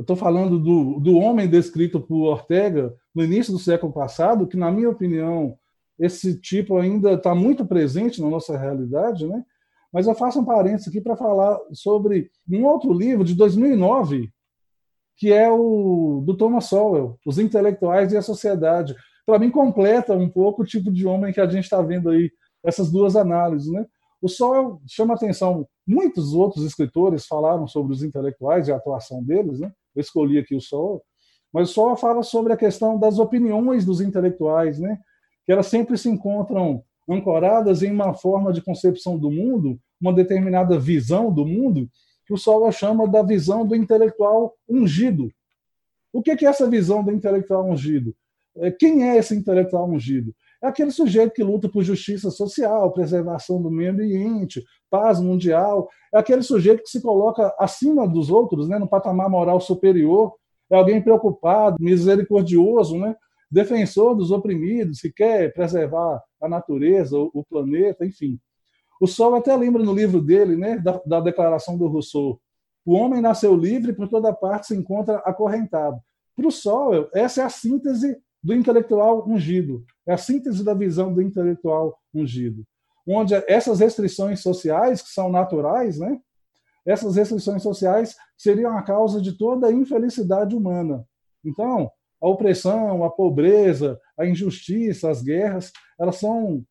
eu 0.00 0.02
estou 0.02 0.16
falando 0.16 0.58
do, 0.58 0.98
do 0.98 1.18
homem 1.18 1.46
descrito 1.46 2.00
por 2.00 2.26
Ortega 2.26 2.96
no 3.14 3.22
início 3.22 3.52
do 3.52 3.58
século 3.58 3.92
passado, 3.92 4.46
que, 4.46 4.56
na 4.56 4.72
minha 4.72 4.88
opinião, 4.88 5.58
esse 5.98 6.40
tipo 6.40 6.78
ainda 6.78 7.12
está 7.12 7.34
muito 7.34 7.66
presente 7.66 8.18
na 8.18 8.30
nossa 8.30 8.56
realidade, 8.56 9.26
né? 9.26 9.44
Mas 9.92 10.06
eu 10.06 10.14
faço 10.14 10.40
um 10.40 10.44
parênteses 10.46 10.88
aqui 10.88 11.02
para 11.02 11.18
falar 11.18 11.60
sobre 11.74 12.30
um 12.50 12.64
outro 12.64 12.94
livro 12.94 13.22
de 13.22 13.34
2009, 13.34 14.30
que 15.18 15.34
é 15.34 15.50
o 15.50 16.22
do 16.24 16.34
Thomas 16.34 16.64
Sowell, 16.64 17.18
Os 17.26 17.38
Intelectuais 17.38 18.10
e 18.14 18.16
a 18.16 18.22
Sociedade. 18.22 18.96
Para 19.26 19.38
mim, 19.38 19.50
completa 19.50 20.14
um 20.14 20.30
pouco 20.30 20.62
o 20.62 20.66
tipo 20.66 20.90
de 20.90 21.06
homem 21.06 21.30
que 21.30 21.42
a 21.42 21.46
gente 21.46 21.64
está 21.64 21.82
vendo 21.82 22.08
aí, 22.08 22.30
essas 22.64 22.90
duas 22.90 23.16
análises. 23.16 23.70
Né? 23.70 23.84
O 24.22 24.30
Sowell 24.30 24.80
chama 24.86 25.12
atenção, 25.12 25.68
muitos 25.86 26.32
outros 26.32 26.64
escritores 26.64 27.26
falaram 27.26 27.68
sobre 27.68 27.92
os 27.92 28.02
intelectuais 28.02 28.66
e 28.66 28.72
a 28.72 28.76
atuação 28.76 29.22
deles, 29.22 29.60
né? 29.60 29.70
Escolhi 29.96 30.38
aqui 30.38 30.54
o 30.54 30.60
Sol, 30.60 31.02
mas 31.52 31.70
o 31.70 31.72
Sol 31.72 31.96
fala 31.96 32.22
sobre 32.22 32.52
a 32.52 32.56
questão 32.56 32.98
das 32.98 33.18
opiniões 33.18 33.84
dos 33.84 34.00
intelectuais, 34.00 34.78
né? 34.78 34.98
que 35.44 35.52
elas 35.52 35.66
sempre 35.66 35.98
se 35.98 36.08
encontram 36.08 36.82
ancoradas 37.08 37.82
em 37.82 37.90
uma 37.90 38.14
forma 38.14 38.52
de 38.52 38.62
concepção 38.62 39.18
do 39.18 39.30
mundo, 39.30 39.80
uma 40.00 40.12
determinada 40.12 40.78
visão 40.78 41.32
do 41.32 41.44
mundo, 41.44 41.88
que 42.24 42.32
o 42.32 42.38
Sol 42.38 42.70
chama 42.70 43.08
da 43.08 43.22
visão 43.22 43.66
do 43.66 43.74
intelectual 43.74 44.54
ungido. 44.68 45.32
O 46.12 46.22
que 46.22 46.30
é 46.30 46.48
essa 46.48 46.68
visão 46.68 47.02
do 47.02 47.10
intelectual 47.10 47.68
ungido? 47.68 48.14
É, 48.56 48.70
quem 48.70 49.08
é 49.08 49.16
esse 49.16 49.34
intelectual 49.34 49.88
ungido? 49.88 50.34
É 50.62 50.68
aquele 50.68 50.90
sujeito 50.90 51.32
que 51.32 51.42
luta 51.42 51.68
por 51.68 51.82
justiça 51.82 52.30
social, 52.30 52.92
preservação 52.92 53.62
do 53.62 53.70
meio 53.70 53.92
ambiente, 53.92 54.62
paz 54.90 55.20
mundial. 55.20 55.88
É 56.12 56.18
aquele 56.18 56.42
sujeito 56.42 56.82
que 56.82 56.90
se 56.90 57.00
coloca 57.00 57.54
acima 57.58 58.06
dos 58.06 58.30
outros, 58.30 58.68
né, 58.68 58.78
no 58.78 58.88
patamar 58.88 59.30
moral 59.30 59.60
superior. 59.60 60.34
É 60.70 60.76
alguém 60.76 61.02
preocupado, 61.02 61.76
misericordioso, 61.80 62.98
né, 62.98 63.16
defensor 63.50 64.14
dos 64.14 64.30
oprimidos, 64.30 65.00
que 65.00 65.10
quer 65.10 65.52
preservar 65.52 66.22
a 66.40 66.48
natureza, 66.48 67.18
o 67.18 67.44
planeta, 67.48 68.04
enfim. 68.04 68.38
O 69.00 69.06
Sol 69.06 69.34
até 69.34 69.56
lembra 69.56 69.82
no 69.82 69.94
livro 69.94 70.20
dele, 70.20 70.56
né, 70.56 70.78
da, 70.78 71.00
da 71.06 71.20
declaração 71.20 71.76
do 71.76 71.88
Rousseau, 71.88 72.38
o 72.84 72.94
homem 72.94 73.20
nasceu 73.20 73.54
livre 73.54 73.92
e 73.92 73.94
por 73.94 74.08
toda 74.08 74.32
parte 74.32 74.68
se 74.68 74.76
encontra 74.76 75.18
acorrentado. 75.18 75.98
Para 76.34 76.48
o 76.48 76.50
Sol, 76.50 77.08
essa 77.14 77.42
é 77.42 77.44
a 77.44 77.50
síntese 77.50 78.16
do 78.42 78.54
intelectual 78.54 79.28
ungido, 79.28 79.84
é 80.06 80.14
a 80.14 80.18
síntese 80.18 80.64
da 80.64 80.74
visão 80.74 81.12
do 81.12 81.20
intelectual 81.20 81.98
ungido, 82.14 82.64
onde 83.06 83.34
essas 83.46 83.80
restrições 83.80 84.40
sociais, 84.40 85.02
que 85.02 85.10
são 85.10 85.30
naturais, 85.30 85.98
né, 85.98 86.18
essas 86.86 87.16
restrições 87.16 87.62
sociais 87.62 88.16
seriam 88.36 88.76
a 88.76 88.82
causa 88.82 89.20
de 89.20 89.36
toda 89.36 89.66
a 89.66 89.72
infelicidade 89.72 90.56
humana. 90.56 91.06
Então, 91.44 91.90
a 92.20 92.28
opressão, 92.28 93.04
a 93.04 93.10
pobreza, 93.10 93.98
a 94.18 94.26
injustiça, 94.26 95.10
as 95.10 95.22
guerras, 95.22 95.72
elas 95.98 96.16
são 96.16 96.64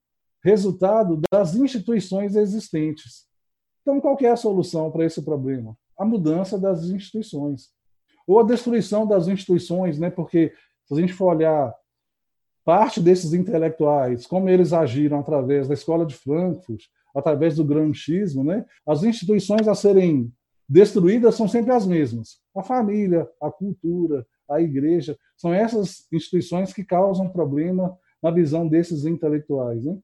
resultado 0.43 1.21
das 1.31 1.55
instituições 1.55 2.35
existentes. 2.35 3.27
Então, 3.81 3.99
qual 3.99 4.17
é 4.21 4.27
a 4.27 4.35
solução 4.35 4.91
para 4.91 5.05
esse 5.05 5.23
problema? 5.23 5.75
A 5.97 6.05
mudança 6.05 6.57
das 6.57 6.83
instituições. 6.85 7.69
Ou 8.27 8.39
a 8.39 8.43
destruição 8.43 9.07
das 9.07 9.27
instituições, 9.27 9.99
né? 9.99 10.09
porque 10.09 10.53
se 10.89 10.99
a 10.99 11.01
gente 11.01 11.13
for 11.13 11.35
olhar 11.35 11.73
parte 12.65 12.99
desses 12.99 13.33
intelectuais, 13.33 14.25
como 14.25 14.49
eles 14.49 14.73
agiram 14.73 15.19
através 15.19 15.67
da 15.67 15.73
escola 15.73 16.05
de 16.05 16.15
Frankfurt, 16.15 16.83
através 17.15 17.55
do 17.55 17.63
granchismo, 17.63 18.43
né? 18.43 18.65
as 18.85 19.03
instituições 19.03 19.67
a 19.67 19.75
serem 19.75 20.31
destruídas 20.67 21.35
são 21.35 21.47
sempre 21.47 21.71
as 21.71 21.85
mesmas. 21.85 22.39
A 22.55 22.61
família, 22.61 23.27
a 23.41 23.51
cultura, 23.51 24.25
a 24.49 24.61
igreja, 24.61 25.17
são 25.37 25.53
essas 25.53 26.07
instituições 26.11 26.73
que 26.73 26.83
causam 26.83 27.29
problema 27.29 27.97
na 28.21 28.29
visão 28.29 28.67
desses 28.67 29.05
intelectuais. 29.05 29.83
Né? 29.83 29.97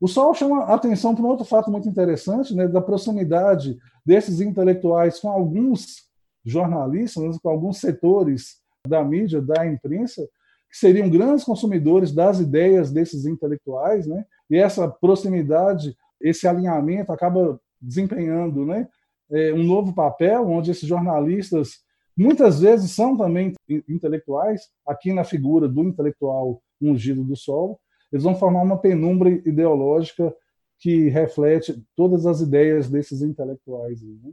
O 0.00 0.08
Sol 0.08 0.34
chama 0.34 0.64
a 0.64 0.74
atenção 0.74 1.14
para 1.14 1.24
um 1.24 1.28
outro 1.28 1.44
fato 1.44 1.70
muito 1.70 1.88
interessante, 1.88 2.54
né, 2.54 2.66
da 2.68 2.80
proximidade 2.80 3.76
desses 4.04 4.40
intelectuais 4.40 5.18
com 5.18 5.28
alguns 5.28 6.08
jornalistas, 6.44 7.38
com 7.38 7.48
alguns 7.48 7.78
setores 7.78 8.56
da 8.86 9.02
mídia, 9.04 9.40
da 9.40 9.66
imprensa, 9.66 10.22
que 10.70 10.76
seriam 10.76 11.08
grandes 11.08 11.44
consumidores 11.44 12.12
das 12.12 12.40
ideias 12.40 12.90
desses 12.90 13.24
intelectuais, 13.24 14.06
né? 14.06 14.24
E 14.50 14.56
essa 14.56 14.88
proximidade, 14.88 15.96
esse 16.20 16.46
alinhamento 16.46 17.12
acaba 17.12 17.60
desempenhando, 17.80 18.66
né, 18.66 18.88
é, 19.30 19.52
um 19.52 19.62
novo 19.62 19.94
papel 19.94 20.48
onde 20.48 20.70
esses 20.70 20.88
jornalistas 20.88 21.80
muitas 22.16 22.60
vezes 22.60 22.90
são 22.90 23.16
também 23.16 23.54
intelectuais, 23.88 24.62
aqui 24.84 25.12
na 25.12 25.22
figura 25.22 25.68
do 25.68 25.84
intelectual 25.84 26.60
ungido 26.80 27.22
do 27.22 27.36
sol, 27.36 27.80
eles 28.12 28.24
vão 28.24 28.34
formar 28.34 28.62
uma 28.62 28.78
penumbra 28.78 29.30
ideológica 29.30 30.34
que 30.78 31.08
reflete 31.08 31.80
todas 31.94 32.26
as 32.26 32.40
ideias 32.40 32.90
desses 32.90 33.22
intelectuais. 33.22 34.02
Né? 34.02 34.32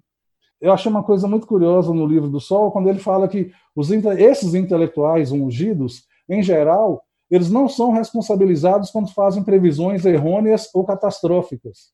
Eu 0.65 0.73
achei 0.73 0.89
uma 0.89 1.03
coisa 1.03 1.27
muito 1.27 1.45
curiosa 1.45 1.93
no 1.93 2.07
livro 2.07 2.27
do 2.27 2.39
Sol, 2.39 2.71
quando 2.71 2.89
ele 2.89 2.97
fala 2.97 3.27
que 3.27 3.51
os, 3.75 3.91
esses 3.91 4.55
intelectuais 4.55 5.31
ungidos, 5.31 6.07
em 6.27 6.41
geral, 6.41 7.05
eles 7.29 7.51
não 7.51 7.69
são 7.69 7.91
responsabilizados 7.91 8.89
quando 8.89 9.13
fazem 9.13 9.43
previsões 9.43 10.03
errôneas 10.05 10.67
ou 10.73 10.83
catastróficas. 10.83 11.93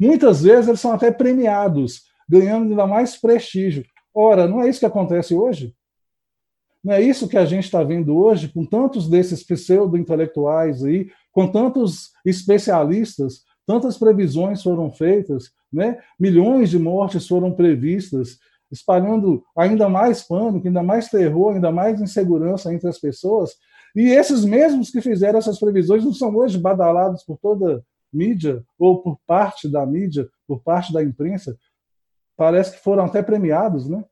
Muitas 0.00 0.40
vezes 0.40 0.68
eles 0.68 0.80
são 0.80 0.92
até 0.92 1.10
premiados, 1.10 2.04
ganhando 2.26 2.70
ainda 2.70 2.86
mais 2.86 3.14
prestígio. 3.14 3.84
Ora, 4.14 4.48
não 4.48 4.62
é 4.62 4.68
isso 4.70 4.80
que 4.80 4.86
acontece 4.86 5.34
hoje? 5.34 5.76
Não 6.82 6.94
é 6.94 7.02
isso 7.02 7.28
que 7.28 7.36
a 7.36 7.44
gente 7.44 7.64
está 7.64 7.82
vendo 7.82 8.16
hoje, 8.16 8.48
com 8.48 8.64
tantos 8.64 9.06
desses 9.06 9.42
pseudo-intelectuais 9.42 10.82
aí, 10.82 11.10
com 11.30 11.46
tantos 11.46 12.10
especialistas, 12.24 13.42
tantas 13.66 13.98
previsões 13.98 14.62
foram 14.62 14.90
feitas, 14.90 15.52
né? 15.74 15.98
milhões 16.18 16.70
de 16.70 16.78
mortes 16.78 17.26
foram 17.26 17.52
previstas, 17.52 18.38
espalhando 18.70 19.44
ainda 19.56 19.88
mais 19.88 20.22
pânico, 20.22 20.66
ainda 20.66 20.82
mais 20.82 21.08
terror, 21.08 21.54
ainda 21.54 21.70
mais 21.70 22.00
insegurança 22.00 22.72
entre 22.72 22.88
as 22.88 22.98
pessoas. 22.98 23.52
E 23.94 24.08
esses 24.08 24.44
mesmos 24.44 24.90
que 24.90 25.00
fizeram 25.00 25.38
essas 25.38 25.58
previsões 25.58 26.04
não 26.04 26.12
são 26.12 26.34
hoje 26.34 26.58
badalados 26.58 27.22
por 27.24 27.38
toda 27.38 27.84
mídia 28.12 28.62
ou 28.78 29.02
por 29.02 29.18
parte 29.26 29.68
da 29.68 29.84
mídia, 29.84 30.28
por 30.46 30.62
parte 30.62 30.92
da 30.92 31.02
imprensa. 31.02 31.56
Parece 32.36 32.72
que 32.72 32.82
foram 32.82 33.04
até 33.04 33.22
premiados, 33.22 33.88
né? 33.88 34.04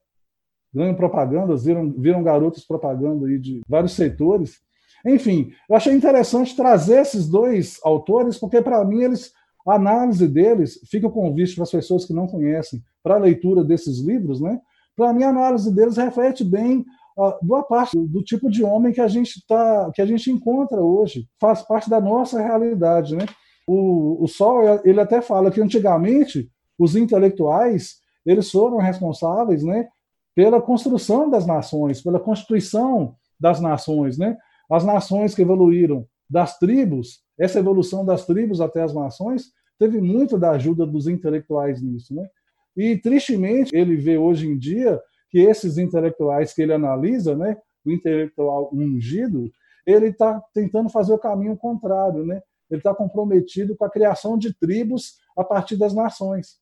ganham 0.72 0.94
propagandas, 0.94 1.64
viram, 1.64 1.92
viram 1.92 2.22
garotos 2.22 2.64
propaganda 2.64 3.26
aí 3.26 3.38
de 3.38 3.60
vários 3.68 3.92
setores. 3.92 4.60
Enfim, 5.04 5.52
eu 5.68 5.76
achei 5.76 5.92
interessante 5.92 6.56
trazer 6.56 7.00
esses 7.00 7.28
dois 7.28 7.78
autores, 7.84 8.38
porque 8.38 8.62
para 8.62 8.84
mim 8.84 9.02
eles 9.02 9.32
a 9.66 9.74
análise 9.74 10.26
deles 10.26 10.78
fica 10.90 11.06
o 11.06 11.12
convite 11.12 11.54
para 11.54 11.64
as 11.64 11.70
pessoas 11.70 12.04
que 12.04 12.12
não 12.12 12.26
conhecem 12.26 12.82
para 13.02 13.14
a 13.14 13.18
leitura 13.18 13.64
desses 13.64 14.00
livros, 14.00 14.40
né? 14.40 14.60
Para 14.96 15.12
mim 15.12 15.24
a 15.24 15.30
análise 15.30 15.72
deles 15.74 15.96
reflete 15.96 16.44
bem 16.44 16.84
a 17.18 17.38
boa 17.42 17.62
parte 17.62 17.96
do 17.96 18.22
tipo 18.22 18.50
de 18.50 18.64
homem 18.64 18.92
que 18.92 19.00
a 19.00 19.08
gente 19.08 19.44
tá, 19.46 19.90
que 19.94 20.00
a 20.00 20.06
gente 20.06 20.30
encontra 20.30 20.80
hoje, 20.80 21.26
faz 21.40 21.62
parte 21.62 21.88
da 21.88 22.00
nossa 22.00 22.40
realidade, 22.40 23.14
né? 23.14 23.26
O, 23.66 24.24
o 24.24 24.26
Sol 24.26 24.80
ele 24.84 25.00
até 25.00 25.20
fala 25.20 25.50
que 25.50 25.60
antigamente 25.60 26.50
os 26.78 26.96
intelectuais 26.96 28.02
eles 28.24 28.50
foram 28.50 28.78
responsáveis, 28.78 29.62
né, 29.62 29.88
pela 30.34 30.60
construção 30.60 31.28
das 31.28 31.46
nações, 31.46 32.00
pela 32.00 32.20
constituição 32.20 33.14
das 33.38 33.60
nações, 33.60 34.16
né? 34.16 34.36
As 34.70 34.84
nações 34.84 35.34
que 35.34 35.42
evoluíram 35.42 36.06
das 36.30 36.58
tribos, 36.58 37.21
essa 37.38 37.58
evolução 37.58 38.04
das 38.04 38.26
tribos 38.26 38.60
até 38.60 38.82
as 38.82 38.94
nações, 38.94 39.52
teve 39.78 40.00
muito 40.00 40.38
da 40.38 40.52
ajuda 40.52 40.86
dos 40.86 41.06
intelectuais 41.06 41.82
nisso, 41.82 42.14
né? 42.14 42.28
E 42.76 42.96
tristemente 42.96 43.74
ele 43.74 43.96
vê 43.96 44.16
hoje 44.16 44.46
em 44.46 44.56
dia 44.56 45.00
que 45.30 45.38
esses 45.38 45.78
intelectuais 45.78 46.52
que 46.52 46.62
ele 46.62 46.72
analisa, 46.72 47.36
né, 47.36 47.56
o 47.84 47.90
intelectual 47.90 48.70
ungido, 48.72 49.50
ele 49.86 50.08
está 50.08 50.40
tentando 50.54 50.88
fazer 50.88 51.12
o 51.12 51.18
caminho 51.18 51.56
contrário, 51.56 52.24
né? 52.24 52.42
Ele 52.70 52.78
está 52.78 52.94
comprometido 52.94 53.76
com 53.76 53.84
a 53.84 53.90
criação 53.90 54.38
de 54.38 54.54
tribos 54.54 55.18
a 55.36 55.42
partir 55.42 55.76
das 55.76 55.92
nações, 55.92 56.58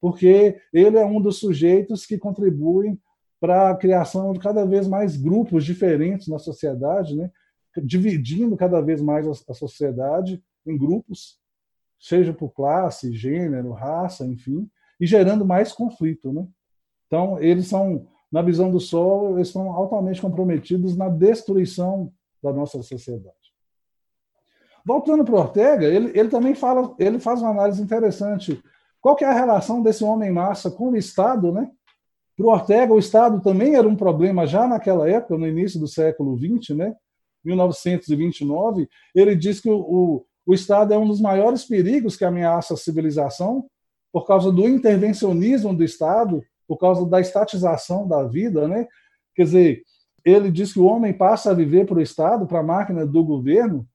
porque 0.00 0.60
ele 0.72 0.98
é 0.98 1.04
um 1.04 1.20
dos 1.20 1.38
sujeitos 1.38 2.04
que 2.06 2.18
contribuem 2.18 3.00
para 3.40 3.70
a 3.70 3.76
criação 3.76 4.32
de 4.32 4.40
cada 4.40 4.64
vez 4.64 4.86
mais 4.86 5.16
grupos 5.16 5.64
diferentes 5.64 6.28
na 6.28 6.38
sociedade, 6.38 7.16
né? 7.16 7.30
Dividindo 7.82 8.56
cada 8.56 8.80
vez 8.80 9.00
mais 9.00 9.26
a, 9.26 9.54
sociedade 9.54 10.42
em 10.66 10.76
grupos, 10.76 11.38
seja 11.98 12.32
por 12.32 12.50
classe, 12.50 13.12
gênero, 13.12 13.72
raça, 13.72 14.24
enfim, 14.24 14.68
e 15.00 15.06
gerando 15.06 15.44
mais 15.44 15.72
conflito. 15.72 16.32
Né? 16.32 16.46
Então, 17.06 17.40
eles 17.40 17.66
são, 17.68 18.06
na 18.30 18.42
visão 18.42 18.70
do 18.70 18.80
Sol, 18.80 19.36
eles 19.36 19.48
estão 19.48 19.70
altamente 19.72 20.20
comprometidos 20.20 20.96
na 20.96 21.08
destruição 21.08 22.12
da 22.42 22.52
nossa 22.52 22.82
sociedade. 22.82 23.36
Voltando 24.84 25.24
para 25.24 25.34
Ortega, 25.34 25.86
ele, 25.86 26.18
ele 26.18 26.28
também 26.28 26.54
fala, 26.54 26.94
ele 26.98 27.18
faz 27.18 27.42
uma 27.42 27.50
análise 27.50 27.82
interessante. 27.82 28.62
Qual 29.00 29.14
que 29.14 29.24
é 29.24 29.28
a 29.28 29.34
relação 29.34 29.82
desse 29.82 30.02
homem 30.02 30.30
massa 30.30 30.70
com 30.70 30.90
o 30.90 30.96
Estado, 30.96 31.52
né? 31.52 31.70
Para 32.36 32.46
o 32.46 32.50
Ortega, 32.50 32.94
o 32.94 32.98
Estado 32.98 33.40
também 33.40 33.74
era 33.74 33.86
um 33.86 33.96
problema 33.96 34.46
já 34.46 34.66
naquela 34.66 35.08
época, 35.08 35.36
no 35.36 35.46
início 35.46 35.78
do 35.80 35.88
século 35.88 36.38
XX, 36.38 36.76
né? 36.76 36.94
1929. 37.48 38.88
Ele 39.14 39.34
diz 39.34 39.60
que 39.60 39.70
o, 39.70 39.78
o, 39.78 40.26
o 40.46 40.54
Estado 40.54 40.94
é 40.94 40.98
um 40.98 41.06
dos 41.06 41.20
maiores 41.20 41.64
perigos 41.64 42.16
que 42.16 42.24
ameaça 42.24 42.74
a 42.74 42.76
civilização 42.76 43.66
por 44.12 44.26
causa 44.26 44.50
do 44.52 44.68
intervencionismo 44.68 45.74
do 45.74 45.84
Estado, 45.84 46.42
por 46.66 46.78
causa 46.78 47.06
da 47.06 47.20
estatização 47.20 48.06
da 48.06 48.24
vida, 48.24 48.66
né? 48.66 48.86
Quer 49.34 49.44
dizer, 49.44 49.82
ele 50.24 50.50
diz 50.50 50.72
que 50.72 50.80
o 50.80 50.86
homem 50.86 51.12
passa 51.12 51.50
a 51.50 51.54
viver 51.54 51.86
para 51.86 51.98
o 51.98 52.02
Estado, 52.02 52.46
para 52.46 52.60
a 52.60 52.62
máquina 52.62 53.06
do 53.06 53.24
governo, 53.24 53.86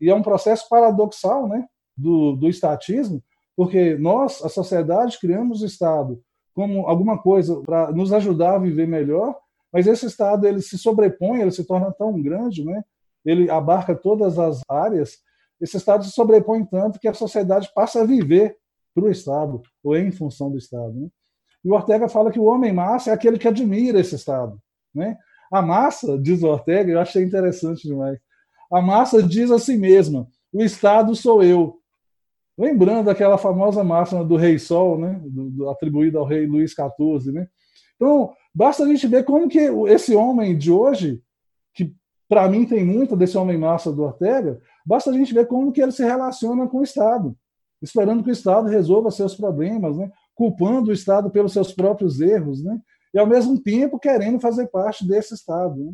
e 0.00 0.10
é 0.10 0.14
um 0.14 0.22
processo 0.22 0.68
paradoxal, 0.68 1.48
né? 1.48 1.64
Do, 1.96 2.32
do 2.36 2.48
estatismo, 2.48 3.22
porque 3.56 3.96
nós, 3.96 4.42
a 4.44 4.48
sociedade, 4.48 5.18
criamos 5.18 5.62
o 5.62 5.66
Estado 5.66 6.22
como 6.54 6.88
alguma 6.88 7.16
coisa 7.16 7.60
para 7.62 7.92
nos 7.92 8.12
ajudar 8.12 8.56
a 8.56 8.58
viver 8.58 8.88
melhor, 8.88 9.36
mas 9.72 9.86
esse 9.86 10.06
estado 10.06 10.44
ele 10.44 10.60
se 10.60 10.76
sobrepõe, 10.76 11.40
ele 11.40 11.52
se 11.52 11.64
torna 11.64 11.92
tão 11.92 12.20
grande, 12.20 12.64
né? 12.64 12.82
Ele 13.24 13.50
abarca 13.50 13.94
todas 13.94 14.38
as 14.38 14.60
áreas 14.68 15.18
esse 15.60 15.76
Estado 15.76 16.04
se 16.04 16.12
sobrepõe 16.12 16.64
tanto 16.64 17.00
que 17.00 17.08
a 17.08 17.14
sociedade 17.14 17.68
passa 17.74 18.02
a 18.02 18.04
viver 18.04 18.56
para 18.94 19.04
o 19.04 19.10
Estado, 19.10 19.60
ou 19.82 19.96
em 19.96 20.10
função 20.10 20.50
do 20.50 20.58
Estado. 20.58 20.92
Né? 20.92 21.08
E 21.64 21.70
o 21.70 21.74
Ortega 21.74 22.08
fala 22.08 22.30
que 22.30 22.38
o 22.38 22.44
homem 22.44 22.72
massa 22.72 23.10
é 23.10 23.12
aquele 23.12 23.38
que 23.38 23.48
admira 23.48 24.00
esse 24.00 24.14
Estado. 24.14 24.58
Né? 24.94 25.16
A 25.52 25.60
massa, 25.60 26.18
diz 26.18 26.42
o 26.42 26.48
Ortega, 26.48 26.92
eu 26.92 27.00
achei 27.00 27.24
interessante 27.24 27.86
demais, 27.86 28.18
a 28.70 28.80
massa 28.80 29.22
diz 29.22 29.50
a 29.50 29.58
si 29.58 29.76
mesma: 29.76 30.28
o 30.52 30.62
Estado 30.62 31.14
sou 31.16 31.42
eu. 31.42 31.78
Lembrando 32.56 33.08
aquela 33.08 33.38
famosa 33.38 33.82
máxima 33.84 34.24
do 34.24 34.36
Rei 34.36 34.58
Sol, 34.58 34.98
né? 34.98 35.20
Do, 35.24 35.50
do, 35.50 35.70
atribuída 35.70 36.18
ao 36.18 36.24
rei 36.24 36.44
Luís 36.44 36.72
XIV. 36.72 37.32
Né? 37.32 37.46
Então, 37.94 38.34
basta 38.52 38.82
a 38.82 38.86
gente 38.86 39.06
ver 39.06 39.24
como 39.24 39.48
que 39.48 39.60
esse 39.88 40.14
homem 40.14 40.58
de 40.58 40.70
hoje, 40.70 41.22
para 42.28 42.48
mim 42.48 42.66
tem 42.66 42.84
muito 42.84 43.16
desse 43.16 43.38
homem 43.38 43.56
massa 43.56 43.90
do 43.90 44.02
Ortega, 44.02 44.60
basta 44.84 45.10
a 45.10 45.12
gente 45.12 45.32
ver 45.32 45.46
como 45.46 45.72
que 45.72 45.80
ele 45.80 45.92
se 45.92 46.04
relaciona 46.04 46.68
com 46.68 46.78
o 46.78 46.82
Estado, 46.82 47.34
esperando 47.80 48.22
que 48.22 48.30
o 48.30 48.32
Estado 48.32 48.68
resolva 48.68 49.10
seus 49.10 49.34
problemas, 49.34 49.96
né? 49.96 50.10
culpando 50.34 50.90
o 50.90 50.92
Estado 50.92 51.30
pelos 51.30 51.52
seus 51.52 51.72
próprios 51.72 52.20
erros, 52.20 52.62
né? 52.62 52.78
e 53.14 53.18
ao 53.18 53.26
mesmo 53.26 53.58
tempo 53.58 53.98
querendo 53.98 54.38
fazer 54.38 54.66
parte 54.68 55.06
desse 55.06 55.34
Estado. 55.34 55.76
Né? 55.76 55.92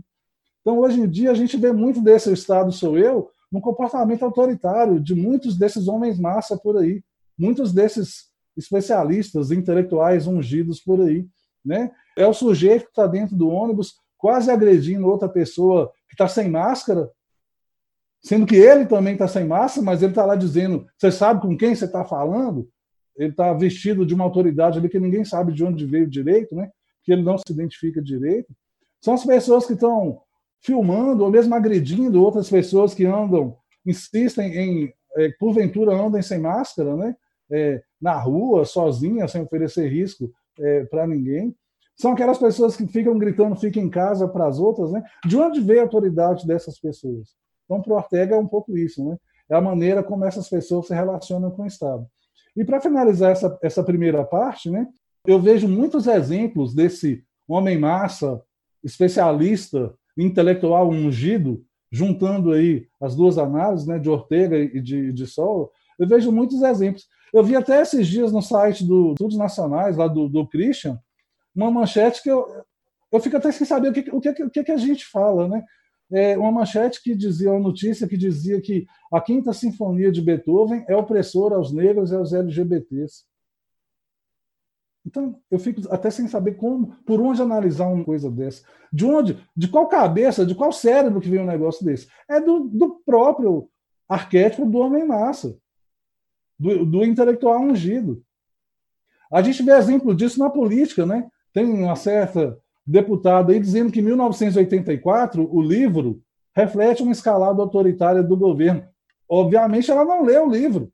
Então, 0.61 0.79
hoje 0.79 1.01
em 1.01 1.09
dia, 1.09 1.31
a 1.31 1.35
gente 1.35 1.57
vê 1.57 1.73
muito 1.73 2.01
desse 2.03 2.33
Estado 2.33 2.73
sou 2.73 2.99
eu 2.99 3.31
no 3.53 3.61
comportamento 3.61 4.25
autoritário 4.25 4.99
de 4.99 5.15
muitos 5.15 5.57
desses 5.57 5.87
homens 5.87 6.19
massa 6.19 6.57
por 6.57 6.77
aí, 6.77 7.03
muitos 7.39 7.73
desses 7.73 8.33
especialistas 8.57 9.53
intelectuais 9.53 10.27
ungidos 10.27 10.81
por 10.81 11.01
aí. 11.01 11.27
Né? 11.65 11.93
É 12.17 12.27
o 12.27 12.35
sujeito 12.35 12.85
que 12.85 12.91
está 12.91 13.07
dentro 13.07 13.37
do 13.37 13.49
ônibus 13.49 13.95
quase 14.19 14.51
agredindo 14.51 15.07
outra 15.07 15.29
pessoa 15.29 15.93
que 16.15 16.23
está 16.23 16.29
sem 16.29 16.49
máscara, 16.49 17.11
sendo 18.23 18.47
que 18.47 18.57
ele 18.57 18.87
também 18.87 19.15
está 19.15 19.27
sem 19.27 19.45
máscara, 19.45 19.85
mas 19.85 20.03
ele 20.03 20.13
está 20.13 20.25
lá 20.25 20.37
dizendo: 20.37 20.87
você 20.97 21.11
sabe 21.11 21.41
com 21.43 21.57
quem 21.57 21.75
você 21.75 21.85
está 21.85 22.05
falando? 22.05 22.69
Ele 23.17 23.31
está 23.31 23.53
vestido 23.53 24.07
de 24.07 24.15
uma 24.15 24.25
autoridade 24.25 24.79
ali 24.79 24.89
que 24.89 24.99
ninguém 24.99 25.25
sabe 25.25 25.53
de 25.53 25.65
onde 25.65 25.87
veio 25.87 26.09
direito, 26.09 26.55
né? 26.55 26.71
que 27.05 27.13
ele 27.13 27.23
não 27.23 27.37
se 27.37 27.45
identifica 27.51 28.03
direito. 28.03 28.53
São 29.01 29.15
as 29.15 29.25
pessoas 29.25 29.67
que 29.67 29.75
estão 29.75 30.21
filmando 30.63 31.23
ou 31.23 31.31
mesmo 31.31 31.55
agredindo 31.55 32.23
outras 32.23 32.49
pessoas 32.49 32.95
que 32.95 33.05
andam, 33.05 33.57
insistem 33.85 34.57
em, 34.57 34.95
é, 35.17 35.29
porventura, 35.39 35.95
andem 35.95 36.23
sem 36.23 36.39
máscara, 36.39 36.97
né? 36.97 37.15
É, 37.51 37.83
na 38.01 38.19
rua, 38.19 38.65
sozinha, 38.65 39.29
sem 39.29 39.43
oferecer 39.43 39.87
risco 39.89 40.33
é, 40.59 40.85
para 40.85 41.07
ninguém. 41.07 41.55
São 41.97 42.13
aquelas 42.13 42.39
pessoas 42.39 42.77
que 42.77 42.87
ficam 42.87 43.17
gritando, 43.19 43.57
fica 43.57 43.79
em 43.79 43.89
casa 43.89 44.27
para 44.27 44.47
as 44.47 44.59
outras, 44.59 44.91
né? 44.91 45.03
De 45.27 45.37
onde 45.37 45.61
veio 45.61 45.81
a 45.81 45.85
autoridade 45.85 46.47
dessas 46.47 46.79
pessoas? 46.79 47.35
Então, 47.65 47.81
para 47.81 47.93
o 47.93 47.97
Ortega 47.97 48.35
é 48.35 48.39
um 48.39 48.47
pouco 48.47 48.77
isso, 48.77 49.05
né? 49.05 49.17
É 49.49 49.55
a 49.55 49.61
maneira 49.61 50.03
como 50.03 50.25
essas 50.25 50.49
pessoas 50.49 50.87
se 50.87 50.95
relacionam 50.95 51.51
com 51.51 51.63
o 51.63 51.67
Estado. 51.67 52.07
E 52.57 52.65
para 52.65 52.81
finalizar 52.81 53.31
essa, 53.31 53.59
essa 53.63 53.83
primeira 53.83 54.25
parte, 54.25 54.71
né? 54.71 54.89
Eu 55.27 55.41
vejo 55.41 55.69
muitos 55.69 56.07
exemplos 56.07 56.75
desse 56.75 57.25
homem 57.49 57.79
massa, 57.79 58.43
especialista 58.83 59.95
intelectual 60.17 60.89
ungido, 60.91 61.65
juntando 61.91 62.53
aí 62.53 62.87
as 63.01 63.15
duas 63.15 63.39
análises, 63.39 63.87
né, 63.87 63.99
de 63.99 64.11
Ortega 64.11 64.59
e 64.59 64.81
de, 64.81 65.13
de 65.13 65.27
Sol, 65.27 65.71
eu 65.99 66.07
vejo 66.09 66.33
muitos 66.33 66.63
exemplos. 66.63 67.07
Eu 67.33 67.43
vi 67.43 67.57
até 67.57 67.81
esses 67.81 68.07
dias 68.07 68.33
no 68.33 68.43
site 68.43 68.85
do 68.85 69.13
Estudos 69.13 69.37
Nacionais, 69.37 69.97
lá 69.97 70.07
do, 70.07 70.29
do 70.29 70.47
Christian, 70.47 70.99
uma 71.55 71.71
manchete 71.71 72.23
que 72.23 72.31
eu, 72.31 72.47
eu 73.13 73.21
fico 73.21 73.37
até 73.37 73.53
sem 73.53 73.67
saber 73.67 73.91
o 73.91 73.93
que, 73.93 74.11
o 74.11 74.21
que, 74.21 74.61
o 74.61 74.65
que, 74.65 74.73
a 74.73 74.77
gente 74.77 75.07
fala, 75.07 75.49
né? 75.49 75.65
É 76.13 76.37
uma 76.37 76.53
manchete 76.53 77.03
que 77.03 77.15
dizia, 77.15 77.51
uma 77.51 77.61
notícia 77.61 78.07
que 78.07 78.17
dizia 78.17 78.61
que 78.61 78.87
a 79.13 79.21
Quinta 79.21 79.53
Sinfonia 79.53 80.13
de 80.13 80.21
Beethoven 80.21 80.85
é 80.89 80.97
opressora 80.97 81.57
aos 81.57 81.73
negros 81.73 82.11
e 82.11 82.17
aos 82.17 82.33
LGBTs. 82.33 83.25
Então, 85.07 85.39
eu 85.51 85.59
fico 85.59 85.83
até 85.91 86.11
sem 86.11 86.27
saber 86.27 86.55
como, 86.55 86.97
por 87.05 87.21
onde 87.21 87.43
analisar 87.43 87.87
uma 87.87 88.05
coisa 88.05 88.31
dessa. 88.31 88.65
De 88.93 89.05
onde, 89.05 89.39
de 89.55 89.69
qual 89.69 89.87
cabeça, 89.87 90.47
de 90.47 90.55
qual 90.55 90.73
cérebro 90.73 91.21
que 91.21 91.29
vem 91.29 91.41
um 91.41 91.47
negócio 91.47 91.85
desse? 91.85 92.09
É 92.29 92.41
do, 92.41 92.61
do 92.61 93.03
próprio 93.05 93.69
arquétipo 94.09 94.65
do 94.65 94.79
homem-massa, 94.79 95.57
do, 96.59 96.87
do 96.87 97.05
intelectual 97.05 97.61
ungido. 97.61 98.25
A 99.31 99.43
gente 99.43 99.63
vê 99.63 99.73
exemplo 99.73 100.15
disso 100.15 100.39
na 100.39 100.49
política, 100.49 101.05
né? 101.05 101.29
Tem 101.55 101.65
uma 101.65 101.97
certa 101.97 102.59
deputada 102.85 103.53
aí 103.53 103.61
dizendo 103.61 103.91
que 103.91 104.01
em 104.01 104.03
1984 104.03 105.49
o 105.51 105.63
livro 105.63 106.21
reflete 106.55 107.03
uma 107.03 107.13
escalada 107.13 107.63
autoritária 107.63 108.23
do 108.23 108.37
governo. 108.37 108.87
Obviamente 109.29 109.91
ela 109.91 110.05
não 110.05 110.23
leu 110.23 110.47
o 110.47 110.51
livro. 110.51 110.93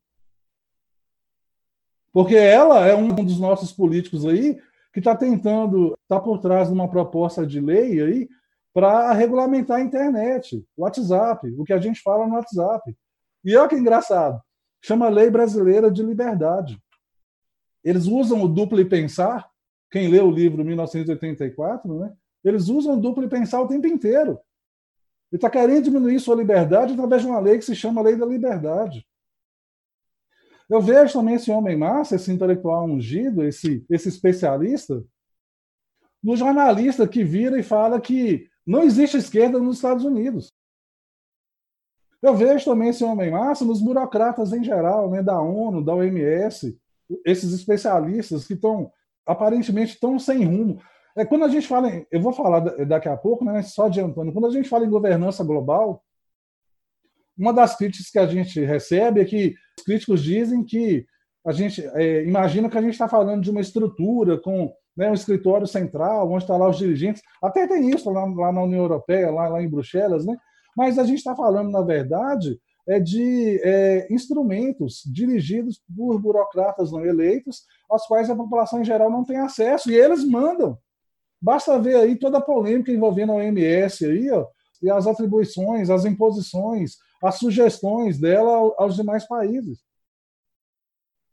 Porque 2.12 2.36
ela 2.36 2.86
é 2.86 2.94
um 2.94 3.08
dos 3.08 3.40
nossos 3.40 3.72
políticos 3.72 4.26
aí 4.26 4.60
que 4.92 4.98
está 4.98 5.16
tentando, 5.16 5.96
está 6.02 6.20
por 6.20 6.38
trás 6.38 6.68
de 6.68 6.74
uma 6.74 6.88
proposta 6.88 7.46
de 7.46 7.60
lei 7.60 8.02
aí 8.02 8.28
para 8.72 9.12
regulamentar 9.12 9.78
a 9.78 9.82
internet, 9.82 10.64
o 10.76 10.82
WhatsApp, 10.82 11.48
o 11.58 11.64
que 11.64 11.72
a 11.72 11.78
gente 11.78 12.00
fala 12.02 12.26
no 12.26 12.34
WhatsApp. 12.34 12.96
E 13.44 13.56
olha 13.56 13.68
que 13.68 13.76
engraçado, 13.76 14.40
chama 14.82 15.08
Lei 15.08 15.30
Brasileira 15.30 15.90
de 15.90 16.02
Liberdade. 16.02 16.80
Eles 17.82 18.06
usam 18.06 18.42
o 18.42 18.48
duplo 18.48 18.84
pensar, 18.86 19.49
quem 19.90 20.08
lê 20.08 20.20
o 20.20 20.30
livro 20.30 20.64
1984, 20.64 21.98
né? 21.98 22.14
eles 22.44 22.68
usam 22.68 23.00
duplo 23.00 23.28
pensar 23.28 23.60
o 23.60 23.68
tempo 23.68 23.86
inteiro. 23.86 24.40
Ele 25.30 25.38
está 25.38 25.50
querendo 25.50 25.84
diminuir 25.84 26.18
sua 26.20 26.36
liberdade 26.36 26.92
através 26.92 27.22
de 27.22 27.28
uma 27.28 27.40
lei 27.40 27.58
que 27.58 27.64
se 27.64 27.74
chama 27.74 28.02
Lei 28.02 28.16
da 28.16 28.26
Liberdade. 28.26 29.06
Eu 30.68 30.80
vejo 30.80 31.12
também 31.12 31.34
esse 31.34 31.50
homem 31.50 31.76
massa, 31.76 32.14
esse 32.14 32.30
intelectual 32.30 32.84
ungido, 32.84 33.44
esse, 33.44 33.84
esse 33.90 34.08
especialista, 34.08 35.04
no 36.22 36.36
jornalista 36.36 37.08
que 37.08 37.24
vira 37.24 37.58
e 37.58 37.62
fala 37.62 38.00
que 38.00 38.48
não 38.66 38.82
existe 38.82 39.16
esquerda 39.16 39.58
nos 39.58 39.76
Estados 39.76 40.04
Unidos. 40.04 40.52
Eu 42.22 42.36
vejo 42.36 42.66
também 42.66 42.90
esse 42.90 43.02
homem 43.02 43.30
massa 43.30 43.64
nos 43.64 43.80
burocratas 43.80 44.52
em 44.52 44.62
geral, 44.62 45.10
né, 45.10 45.22
da 45.22 45.40
ONU, 45.40 45.82
da 45.82 45.94
OMS, 45.94 46.78
esses 47.24 47.52
especialistas 47.52 48.46
que 48.46 48.54
estão 48.54 48.92
aparentemente 49.26 49.98
tão 49.98 50.18
sem 50.18 50.44
rumo. 50.44 50.80
É 51.16 51.24
quando 51.24 51.44
a 51.44 51.48
gente 51.48 51.66
fala, 51.66 51.88
em, 51.90 52.06
eu 52.10 52.20
vou 52.20 52.32
falar 52.32 52.60
daqui 52.86 53.08
a 53.08 53.16
pouco, 53.16 53.44
né, 53.44 53.62
só 53.62 53.86
adiantando, 53.86 54.32
quando 54.32 54.46
a 54.46 54.50
gente 54.50 54.68
fala 54.68 54.84
em 54.84 54.90
governança 54.90 55.44
global, 55.44 56.02
uma 57.36 57.52
das 57.52 57.76
críticas 57.76 58.10
que 58.10 58.18
a 58.18 58.26
gente 58.26 58.60
recebe 58.60 59.20
é 59.20 59.24
que 59.24 59.54
os 59.78 59.84
críticos 59.84 60.22
dizem 60.22 60.62
que 60.62 61.06
a 61.46 61.52
gente 61.52 61.82
é, 61.94 62.22
imagina 62.24 62.68
que 62.68 62.76
a 62.76 62.82
gente 62.82 62.92
está 62.92 63.08
falando 63.08 63.42
de 63.42 63.50
uma 63.50 63.60
estrutura 63.60 64.38
com 64.38 64.72
né, 64.96 65.10
um 65.10 65.14
escritório 65.14 65.66
central, 65.66 66.30
onde 66.30 66.44
estão 66.44 66.58
tá 66.58 66.64
lá 66.64 66.70
os 66.70 66.76
dirigentes. 66.76 67.22
Até 67.42 67.66
tem 67.66 67.88
isso 67.88 68.10
lá, 68.10 68.24
lá 68.26 68.52
na 68.52 68.62
União 68.62 68.80
Europeia, 68.80 69.30
lá, 69.30 69.48
lá, 69.48 69.62
em 69.62 69.68
Bruxelas, 69.68 70.26
né? 70.26 70.36
mas 70.76 70.98
a 70.98 71.04
gente 71.04 71.18
está 71.18 71.34
falando, 71.34 71.70
na 71.70 71.80
verdade, 71.80 72.60
de 72.98 73.60
é, 73.62 74.12
instrumentos 74.12 75.02
dirigidos 75.06 75.80
por 75.94 76.18
burocratas 76.18 76.90
não 76.90 77.04
eleitos, 77.04 77.64
aos 77.88 78.06
quais 78.06 78.28
a 78.28 78.34
população 78.34 78.80
em 78.80 78.84
geral 78.84 79.10
não 79.10 79.24
tem 79.24 79.36
acesso, 79.36 79.90
e 79.90 79.94
eles 79.94 80.24
mandam. 80.24 80.76
Basta 81.40 81.78
ver 81.78 81.96
aí 81.96 82.16
toda 82.16 82.38
a 82.38 82.42
polêmica 82.42 82.90
envolvendo 82.90 83.32
a 83.32 83.36
OMS 83.36 84.04
aí, 84.04 84.30
ó, 84.30 84.46
e 84.82 84.90
as 84.90 85.06
atribuições, 85.06 85.90
as 85.90 86.04
imposições, 86.04 86.96
as 87.22 87.36
sugestões 87.36 88.18
dela 88.18 88.74
aos 88.78 88.96
demais 88.96 89.26
países. 89.26 89.78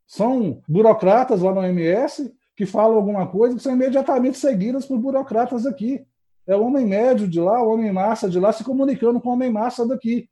São 0.06 0.62
burocratas 0.67 1.41
lá 1.41 1.54
no 1.54 1.62
OMS 1.62 2.34
que 2.56 2.65
falam 2.65 2.98
alguma 2.98 3.28
coisa 3.28 3.56
que 3.56 3.62
são 3.62 3.74
imediatamente 3.74 4.38
seguidas 4.38 4.86
por 4.86 4.98
burocratas 4.98 5.65
aqui. 5.65 6.06
É 6.46 6.56
o 6.56 6.63
homem 6.63 6.86
médio 6.86 7.28
de 7.28 7.39
lá, 7.39 7.62
o 7.62 7.74
homem 7.74 7.91
massa 7.91 8.30
de 8.30 8.39
lá 8.39 8.52
se 8.52 8.63
comunicando 8.63 9.20
com 9.20 9.30
o 9.30 9.34
homem 9.34 9.52
massa 9.52 9.88
daqui. 9.88 10.30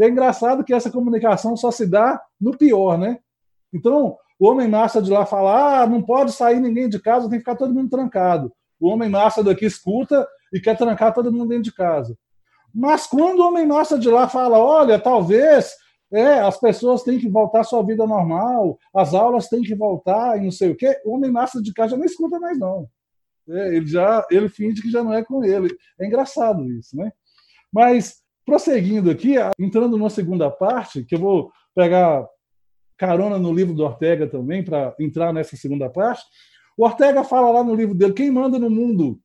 É 0.00 0.08
engraçado 0.08 0.64
que 0.64 0.74
essa 0.74 0.90
comunicação 0.90 1.56
só 1.56 1.70
se 1.70 1.86
dá 1.86 2.20
no 2.40 2.56
pior, 2.56 2.98
né? 2.98 3.18
Então, 3.72 4.16
o 4.38 4.48
homem 4.48 4.68
massa 4.68 5.00
de 5.00 5.10
lá 5.10 5.24
fala: 5.26 5.82
ah, 5.82 5.86
não 5.86 6.02
pode 6.02 6.32
sair 6.32 6.60
ninguém 6.60 6.88
de 6.88 7.00
casa, 7.00 7.28
tem 7.28 7.38
que 7.38 7.44
ficar 7.44 7.56
todo 7.56 7.74
mundo 7.74 7.90
trancado. 7.90 8.52
O 8.80 8.88
homem 8.88 9.08
massa 9.08 9.42
daqui 9.42 9.64
escuta 9.64 10.26
e 10.52 10.60
quer 10.60 10.76
trancar 10.76 11.14
todo 11.14 11.32
mundo 11.32 11.48
dentro 11.48 11.64
de 11.64 11.74
casa. 11.74 12.16
Mas 12.74 13.06
quando 13.06 13.40
o 13.40 13.46
homem 13.46 13.66
massa 13.66 13.98
de 13.98 14.08
lá 14.08 14.28
fala, 14.28 14.58
olha, 14.58 14.98
talvez 14.98 15.72
é, 16.12 16.40
as 16.40 16.58
pessoas 16.58 17.02
têm 17.02 17.18
que 17.18 17.28
voltar 17.28 17.60
à 17.60 17.64
sua 17.64 17.84
vida 17.84 18.06
normal, 18.06 18.78
as 18.94 19.14
aulas 19.14 19.48
têm 19.48 19.62
que 19.62 19.74
voltar 19.74 20.38
e 20.38 20.44
não 20.44 20.50
sei 20.50 20.70
o 20.70 20.76
quê, 20.76 21.00
o 21.04 21.14
homem 21.14 21.30
massa 21.30 21.62
de 21.62 21.72
já 21.76 21.96
não 21.96 22.04
escuta 22.04 22.38
mais, 22.40 22.58
não. 22.58 22.88
É, 23.48 23.76
ele 23.76 23.86
já 23.86 24.24
ele 24.30 24.48
finge 24.48 24.82
que 24.82 24.90
já 24.90 25.02
não 25.02 25.12
é 25.12 25.22
com 25.22 25.44
ele. 25.44 25.74
É 25.98 26.06
engraçado 26.06 26.70
isso, 26.70 26.96
né? 26.96 27.12
Mas, 27.72 28.21
prosseguindo 28.44 29.10
aqui, 29.10 29.34
entrando 29.58 29.96
numa 29.96 30.10
segunda 30.10 30.50
parte, 30.50 31.04
que 31.04 31.14
eu 31.14 31.18
vou 31.18 31.52
pegar 31.74 32.26
carona 32.98 33.38
no 33.38 33.52
livro 33.52 33.74
do 33.74 33.84
Ortega 33.84 34.26
também, 34.26 34.64
para 34.64 34.94
entrar 35.00 35.32
nessa 35.32 35.56
segunda 35.56 35.88
parte, 35.90 36.22
o 36.76 36.84
Ortega 36.84 37.24
fala 37.24 37.50
lá 37.50 37.64
no 37.64 37.74
livro 37.74 37.94
dele, 37.94 38.12
quem 38.12 38.30
manda 38.30 38.58
no 38.58 38.70
mundo, 38.70 39.20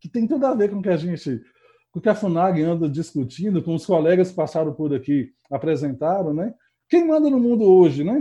que 0.00 0.08
tem 0.08 0.26
tudo 0.26 0.46
a 0.46 0.54
ver 0.54 0.70
com 0.70 0.78
o 0.78 0.82
que 0.82 0.88
a 0.88 0.96
gente 0.96 1.40
o 1.94 2.00
que 2.00 2.10
a 2.10 2.14
FUNAG 2.14 2.62
anda 2.62 2.90
discutindo, 2.90 3.62
com 3.62 3.74
os 3.74 3.86
colegas 3.86 4.28
que 4.28 4.36
passaram 4.36 4.74
por 4.74 4.94
aqui, 4.94 5.30
apresentaram, 5.50 6.34
né? 6.34 6.52
Quem 6.90 7.06
manda 7.06 7.30
no 7.30 7.40
mundo 7.40 7.64
hoje, 7.64 8.04
né? 8.04 8.18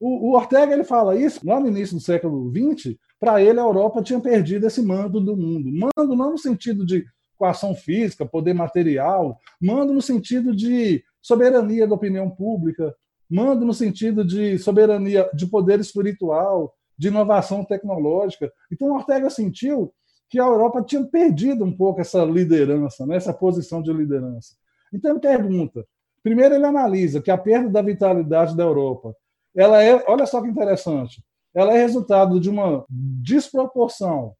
O, 0.00 0.30
o 0.30 0.34
Ortega 0.34 0.72
ele 0.72 0.82
fala 0.82 1.14
isso 1.14 1.40
lá 1.46 1.60
no 1.60 1.68
início 1.68 1.94
do 1.94 2.02
século 2.02 2.50
XX. 2.50 2.96
Para 3.20 3.40
ele, 3.40 3.60
a 3.60 3.62
Europa 3.62 4.02
tinha 4.02 4.18
perdido 4.18 4.66
esse 4.66 4.82
mando 4.82 5.20
do 5.20 5.36
mundo. 5.36 5.70
Mando 5.72 6.16
não 6.16 6.32
no 6.32 6.38
sentido 6.38 6.84
de 6.84 7.04
coação 7.36 7.74
física, 7.74 8.26
poder 8.26 8.54
material, 8.54 9.38
mando 9.60 9.92
no 9.92 10.02
sentido 10.02 10.54
de 10.54 11.02
soberania 11.20 11.86
da 11.86 11.94
opinião 11.94 12.30
pública, 12.30 12.94
mando 13.28 13.64
no 13.64 13.74
sentido 13.74 14.24
de 14.24 14.58
soberania 14.58 15.28
de 15.34 15.46
poder 15.46 15.80
espiritual, 15.80 16.74
de 16.98 17.08
inovação 17.08 17.64
tecnológica. 17.64 18.50
Então, 18.72 18.94
Ortega 18.94 19.28
sentiu 19.28 19.92
que 20.28 20.40
a 20.40 20.44
Europa 20.44 20.82
tinha 20.82 21.04
perdido 21.04 21.64
um 21.64 21.76
pouco 21.76 22.00
essa 22.00 22.24
liderança, 22.24 23.06
né, 23.06 23.16
essa 23.16 23.32
posição 23.32 23.82
de 23.82 23.92
liderança. 23.92 24.54
Então, 24.92 25.10
ele 25.10 25.20
pergunta: 25.20 25.86
primeiro, 26.22 26.54
ele 26.54 26.66
analisa 26.66 27.20
que 27.20 27.30
a 27.30 27.38
perda 27.38 27.68
da 27.68 27.82
vitalidade 27.82 28.56
da 28.56 28.64
Europa, 28.64 29.14
ela 29.54 29.82
é, 29.82 30.04
olha 30.06 30.26
só 30.26 30.40
que 30.40 30.48
interessante, 30.48 31.22
ela 31.54 31.72
é 31.74 31.78
resultado 31.78 32.38
de 32.38 32.50
uma 32.50 32.84
desproporção 32.88 34.34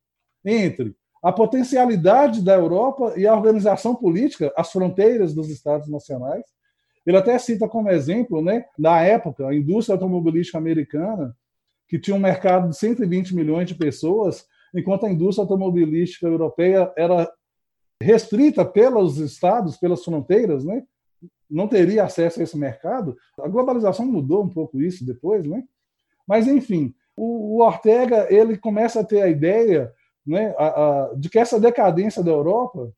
entre 0.44 0.94
a 1.26 1.32
potencialidade 1.32 2.40
da 2.40 2.54
Europa 2.54 3.14
e 3.16 3.26
a 3.26 3.34
organização 3.34 3.96
política, 3.96 4.52
as 4.56 4.70
fronteiras 4.70 5.34
dos 5.34 5.50
Estados 5.50 5.88
nacionais. 5.88 6.44
Ele 7.04 7.16
até 7.16 7.36
cita 7.36 7.66
como 7.68 7.90
exemplo, 7.90 8.40
né, 8.40 8.64
na 8.78 9.02
época, 9.02 9.48
a 9.48 9.52
indústria 9.52 9.94
automobilística 9.94 10.56
americana, 10.56 11.36
que 11.88 11.98
tinha 11.98 12.14
um 12.14 12.20
mercado 12.20 12.68
de 12.68 12.76
120 12.76 13.34
milhões 13.34 13.66
de 13.66 13.74
pessoas, 13.74 14.46
enquanto 14.72 15.04
a 15.04 15.10
indústria 15.10 15.42
automobilística 15.42 16.28
europeia 16.28 16.92
era 16.96 17.28
restrita 18.00 18.64
pelos 18.64 19.18
estados, 19.18 19.76
pelas 19.76 20.04
fronteiras, 20.04 20.64
né? 20.64 20.84
não 21.50 21.66
teria 21.66 22.04
acesso 22.04 22.38
a 22.38 22.44
esse 22.44 22.56
mercado. 22.56 23.16
A 23.40 23.48
globalização 23.48 24.06
mudou 24.06 24.44
um 24.44 24.48
pouco 24.48 24.80
isso 24.80 25.04
depois, 25.04 25.44
né? 25.44 25.64
Mas 26.24 26.46
enfim, 26.46 26.94
o, 27.16 27.64
Ortega 27.64 28.28
ele 28.32 28.56
começa 28.56 29.00
a 29.00 29.04
ter 29.04 29.22
a 29.22 29.28
ideia, 29.28 29.92
né, 30.26 30.54
a, 30.58 30.66
a, 30.66 31.14
de 31.14 31.28
que 31.28 31.38
essa 31.38 31.60
decadência 31.60 32.22
da 32.22 32.30
Europa 32.30 32.92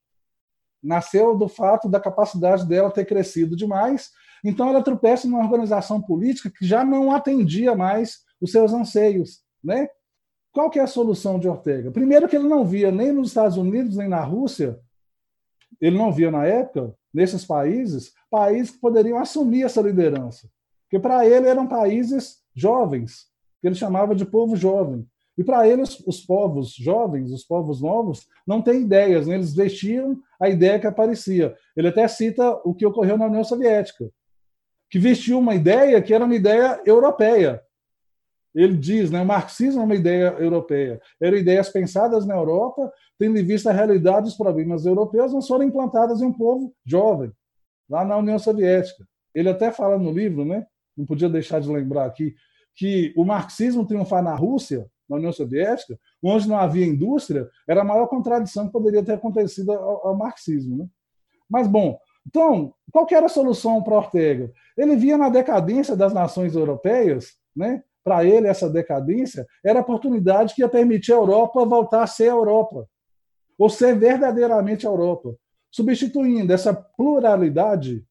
nasceu 0.83 1.37
do 1.37 1.49
fato 1.49 1.89
da 1.89 2.01
capacidade 2.01 2.67
dela 2.67 2.91
ter 2.91 3.05
crescido 3.05 3.57
demais. 3.57 4.11
Então 4.45 4.69
ela 4.69 4.83
tropeça 4.83 5.27
numa 5.27 5.43
organização 5.43 6.01
política 6.01 6.51
que 6.51 6.65
já 6.65 6.85
não 6.85 7.13
atendia 7.13 7.75
mais 7.75 8.21
os 8.41 8.53
seus 8.53 8.73
anseios, 8.73 9.41
né? 9.63 9.89
Qual 10.53 10.71
que 10.71 10.79
é 10.79 10.83
a 10.83 10.87
solução 10.87 11.39
de 11.39 11.49
Ortega? 11.49 11.91
Primeiro 11.91 12.29
que 12.29 12.37
ele 12.37 12.49
não 12.49 12.65
via 12.65 12.91
nem 12.91 13.13
nos 13.13 13.29
Estados 13.29 13.57
Unidos 13.57 13.97
nem 13.97 14.09
na 14.09 14.21
Rússia, 14.21 14.79
ele 15.81 15.97
não 15.97 16.13
via 16.13 16.31
na 16.31 16.47
época 16.47 16.95
nesses 17.13 17.45
países 17.45 18.13
países 18.31 18.73
que 18.73 18.81
poderiam 18.81 19.19
assumir 19.19 19.63
essa 19.63 19.81
liderança, 19.81 20.49
porque 20.83 20.99
para 20.99 21.27
ele 21.27 21.49
eram 21.49 21.67
países 21.67 22.39
jovens, 22.55 23.27
que 23.61 23.67
ele 23.67 23.75
chamava 23.75 24.15
de 24.15 24.25
povo 24.25 24.57
jovem. 24.57 25.07
E 25.39 25.45
para 25.45 25.69
ele, 25.69 25.83
os, 25.83 26.01
os, 26.05 26.21
povos 26.21 26.75
jovens, 26.75 27.31
os 27.31 27.45
povos 27.45 27.81
novos, 27.81 28.27
não 28.45 28.61
têm 28.61 28.83
ideias, 28.83 29.29
né? 29.29 29.37
eles 29.37 29.55
vestiam 29.55 30.19
a 30.41 30.49
ideia 30.49 30.81
que 30.81 30.87
aparecia. 30.87 31.55
Ele 31.77 31.89
até 31.89 32.07
cita 32.09 32.61
o 32.65 32.75
que 32.75 32.85
ocorreu 32.85 33.17
na 33.17 33.27
União 33.27 33.45
Soviética, 33.45 34.11
que 34.91 34.99
vestiu 34.99 35.39
uma 35.39 35.55
ideia 35.55 36.03
que 36.03 36.13
era 36.13 36.25
uma 36.25 36.35
ideia 36.35 36.83
europeia, 36.85 37.63
ele 38.55 38.77
diz, 38.77 39.11
né, 39.11 39.21
o 39.21 39.27
marxismo 39.27 39.83
é 39.83 39.85
uma 39.85 39.95
ideia 39.95 40.35
europeia. 40.39 41.01
Eram 41.21 41.37
ideias 41.37 41.69
pensadas 41.69 42.27
na 42.27 42.35
Europa, 42.35 42.93
tendo 43.19 43.39
em 43.39 43.45
vista 43.45 43.71
a 43.71 43.73
realidade 43.73 44.23
dos 44.23 44.35
problemas 44.35 44.85
europeus, 44.85 45.33
mas 45.33 45.47
foram 45.47 45.65
implantadas 45.65 46.21
em 46.21 46.25
um 46.25 46.33
povo 46.33 46.75
jovem, 46.85 47.31
lá 47.89 48.05
na 48.05 48.17
União 48.17 48.39
Soviética. 48.39 49.07
Ele 49.33 49.49
até 49.49 49.71
fala 49.71 49.97
no 49.99 50.11
livro, 50.11 50.45
né, 50.45 50.67
não 50.97 51.07
podia 51.07 51.29
deixar 51.29 51.61
de 51.61 51.71
lembrar 51.71 52.07
aqui, 52.07 52.35
que 52.75 53.13
o 53.17 53.25
marxismo 53.25 53.87
triunfar 53.87 54.23
na 54.23 54.35
Rússia, 54.35 54.89
na 55.09 55.17
União 55.17 55.33
Soviética, 55.33 55.99
onde 56.23 56.49
não 56.49 56.57
havia 56.57 56.87
indústria, 56.87 57.49
era 57.67 57.81
a 57.81 57.85
maior 57.85 58.07
contradição 58.07 58.67
que 58.67 58.73
poderia 58.73 59.03
ter 59.03 59.13
acontecido 59.13 59.73
ao, 59.73 60.09
ao 60.09 60.17
marxismo. 60.17 60.77
Né? 60.77 60.87
Mas, 61.49 61.67
bom, 61.67 61.99
então, 62.27 62.75
qual 62.93 63.07
era 63.11 63.27
a 63.27 63.31
solução 63.31 63.83
para 63.83 63.97
Ortega? 63.97 64.53
Ele 64.77 64.97
via 64.97 65.17
na 65.17 65.31
decadência 65.31 65.97
das 65.97 66.13
nações 66.13 66.55
europeias 66.55 67.33
né, 67.57 67.83
para 68.05 68.25
ele, 68.25 68.47
essa 68.47 68.69
decadência 68.69 69.47
era 69.65 69.79
a 69.79 69.83
oportunidade 69.83 70.55
que 70.55 70.63
ia 70.63 70.69
permitir 70.69 71.13
a 71.13 71.17
Europa 71.17 71.65
voltar 71.65 72.03
a 72.03 72.07
ser 72.07 72.29
a 72.29 72.35
Europa, 72.35 72.87
ou 73.59 73.69
ser 73.69 73.99
verdadeiramente 73.99 74.87
a 74.87 74.91
Europa, 74.91 75.35
substituindo 75.71 76.53
essa 76.53 76.73
pluralidade 76.75 78.05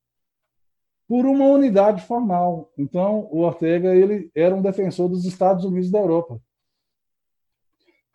por 1.08 1.26
uma 1.26 1.46
unidade 1.46 2.02
formal. 2.02 2.72
Então, 2.78 3.28
o 3.32 3.40
Ortega 3.40 3.96
ele 3.96 4.30
era 4.36 4.54
um 4.54 4.62
defensor 4.62 5.08
dos 5.08 5.26
Estados 5.26 5.64
Unidos 5.64 5.90
da 5.90 6.00
Europa. 6.00 6.42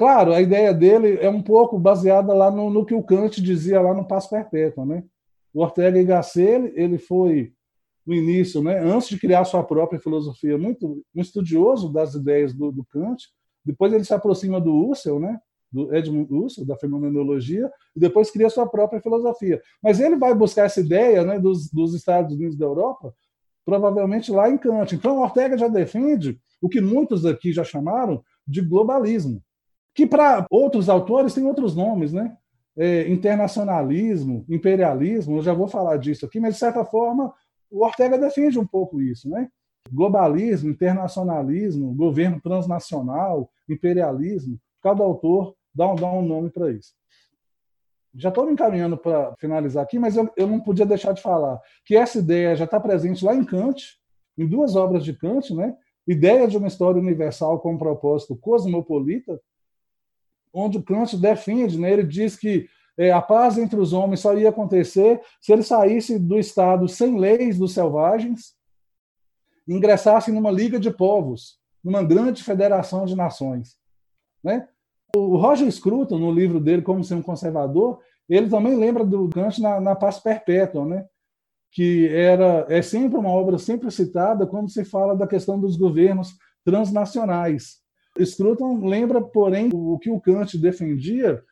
Claro, 0.02 0.32
a 0.32 0.40
ideia 0.40 0.74
dele 0.74 1.16
é 1.20 1.30
um 1.30 1.40
pouco 1.40 1.78
baseada 1.78 2.34
lá 2.34 2.50
no, 2.50 2.68
no 2.68 2.84
que 2.84 2.92
o 2.92 3.04
Kant 3.04 3.40
dizia 3.40 3.80
lá 3.80 3.94
no 3.94 4.04
Passo 4.04 4.30
Perpétuo. 4.30 4.84
Né? 4.84 5.04
O 5.54 5.62
Ortega 5.62 5.96
y 5.96 6.04
Gasset 6.04 6.72
ele 6.74 6.98
foi 6.98 7.52
no 8.04 8.12
início, 8.12 8.60
né, 8.60 8.80
antes 8.80 9.08
de 9.08 9.16
criar 9.16 9.44
sua 9.44 9.62
própria 9.62 10.00
filosofia, 10.00 10.58
muito 10.58 11.04
um 11.14 11.20
estudioso 11.20 11.92
das 11.92 12.16
ideias 12.16 12.52
do, 12.52 12.72
do 12.72 12.84
Kant. 12.86 13.28
Depois 13.64 13.92
ele 13.92 14.02
se 14.02 14.12
aproxima 14.12 14.60
do 14.60 14.74
Husserl, 14.74 15.20
né, 15.20 15.38
do 15.70 15.94
Edmund 15.94 16.34
Husserl, 16.34 16.66
da 16.66 16.76
fenomenologia, 16.76 17.70
e 17.94 18.00
depois 18.00 18.28
cria 18.28 18.50
sua 18.50 18.66
própria 18.66 19.00
filosofia. 19.00 19.62
Mas 19.80 20.00
ele 20.00 20.16
vai 20.16 20.34
buscar 20.34 20.64
essa 20.64 20.80
ideia 20.80 21.22
né, 21.22 21.38
dos, 21.38 21.70
dos 21.70 21.94
Estados 21.94 22.34
Unidos 22.34 22.58
da 22.58 22.66
Europa, 22.66 23.14
provavelmente 23.64 24.32
lá 24.32 24.50
em 24.50 24.58
Kant. 24.58 24.96
Então, 24.96 25.20
Ortega 25.20 25.56
já 25.56 25.68
defende 25.68 26.40
o 26.60 26.68
que 26.68 26.80
muitos 26.80 27.24
aqui 27.24 27.52
já 27.52 27.62
chamaram 27.62 28.20
de 28.44 28.60
globalismo, 28.60 29.40
que 29.94 30.06
para 30.06 30.46
outros 30.50 30.88
autores 30.88 31.34
tem 31.34 31.44
outros 31.44 31.74
nomes, 31.74 32.12
né? 32.12 32.36
É, 32.76 33.06
internacionalismo, 33.10 34.46
imperialismo, 34.48 35.36
eu 35.36 35.42
já 35.42 35.52
vou 35.52 35.68
falar 35.68 35.98
disso 35.98 36.24
aqui, 36.24 36.40
mas 36.40 36.54
de 36.54 36.60
certa 36.60 36.84
forma 36.84 37.32
o 37.70 37.84
Ortega 37.84 38.18
defende 38.18 38.58
um 38.58 38.66
pouco 38.66 39.00
isso, 39.00 39.28
né? 39.28 39.48
Globalismo, 39.90 40.70
internacionalismo, 40.70 41.94
governo 41.94 42.40
transnacional, 42.40 43.50
imperialismo, 43.68 44.58
cada 44.82 45.02
autor 45.02 45.54
dá 45.74 45.90
um, 45.90 45.94
dá 45.94 46.06
um 46.10 46.22
nome 46.22 46.50
para 46.50 46.70
isso. 46.70 46.92
Já 48.14 48.28
estou 48.28 48.44
me 48.44 48.52
encaminhando 48.52 48.96
para 48.96 49.34
finalizar 49.38 49.82
aqui, 49.82 49.98
mas 49.98 50.16
eu, 50.16 50.30
eu 50.36 50.46
não 50.46 50.60
podia 50.60 50.84
deixar 50.84 51.12
de 51.12 51.22
falar 51.22 51.58
que 51.84 51.96
essa 51.96 52.18
ideia 52.18 52.54
já 52.54 52.64
está 52.64 52.78
presente 52.78 53.24
lá 53.24 53.34
em 53.34 53.44
Kant, 53.44 53.98
em 54.36 54.46
duas 54.46 54.76
obras 54.76 55.02
de 55.02 55.14
Kant, 55.14 55.54
né? 55.54 55.74
Ideia 56.06 56.46
de 56.46 56.56
uma 56.58 56.68
história 56.68 57.00
universal 57.00 57.60
com 57.60 57.72
um 57.72 57.78
propósito 57.78 58.36
cosmopolita, 58.36 59.40
onde 60.52 60.82
Kant 60.82 61.16
defende, 61.16 61.78
né? 61.78 61.92
ele 61.92 62.04
diz 62.04 62.36
que 62.36 62.68
é, 62.96 63.10
a 63.10 63.22
paz 63.22 63.56
entre 63.56 63.78
os 63.80 63.92
homens 63.92 64.20
só 64.20 64.36
ia 64.36 64.50
acontecer 64.50 65.20
se 65.40 65.52
ele 65.52 65.62
saísse 65.62 66.18
do 66.18 66.38
Estado 66.38 66.86
sem 66.88 67.18
leis 67.18 67.58
dos 67.58 67.72
selvagens, 67.72 68.54
ingressasse 69.66 70.30
numa 70.30 70.50
liga 70.50 70.78
de 70.78 70.90
povos, 70.90 71.58
numa 71.82 72.02
grande 72.02 72.42
federação 72.42 73.06
de 73.06 73.16
nações. 73.16 73.76
Né? 74.42 74.68
O 75.16 75.36
Roger 75.36 75.70
Scruton, 75.70 76.18
no 76.18 76.30
livro 76.30 76.60
dele 76.60 76.82
Como 76.82 77.02
Ser 77.02 77.14
um 77.14 77.22
Conservador, 77.22 78.00
ele 78.28 78.48
também 78.48 78.76
lembra 78.76 79.04
do 79.04 79.28
Kant 79.28 79.60
na, 79.60 79.80
na 79.80 79.94
Paz 79.94 80.18
Perpétua, 80.18 80.84
né? 80.84 81.06
que 81.70 82.08
era 82.08 82.66
é 82.68 82.82
sempre 82.82 83.18
uma 83.18 83.30
obra 83.30 83.58
sempre 83.58 83.90
citada 83.90 84.46
quando 84.46 84.70
se 84.70 84.84
fala 84.84 85.16
da 85.16 85.26
questão 85.26 85.58
dos 85.58 85.76
governos 85.76 86.36
transnacionais. 86.64 87.81
Scruton 88.20 88.86
lembra, 88.86 89.20
porém, 89.20 89.70
o 89.72 89.98
que 89.98 90.10
o 90.10 90.20
Kant 90.20 90.58
defendia 90.58 91.42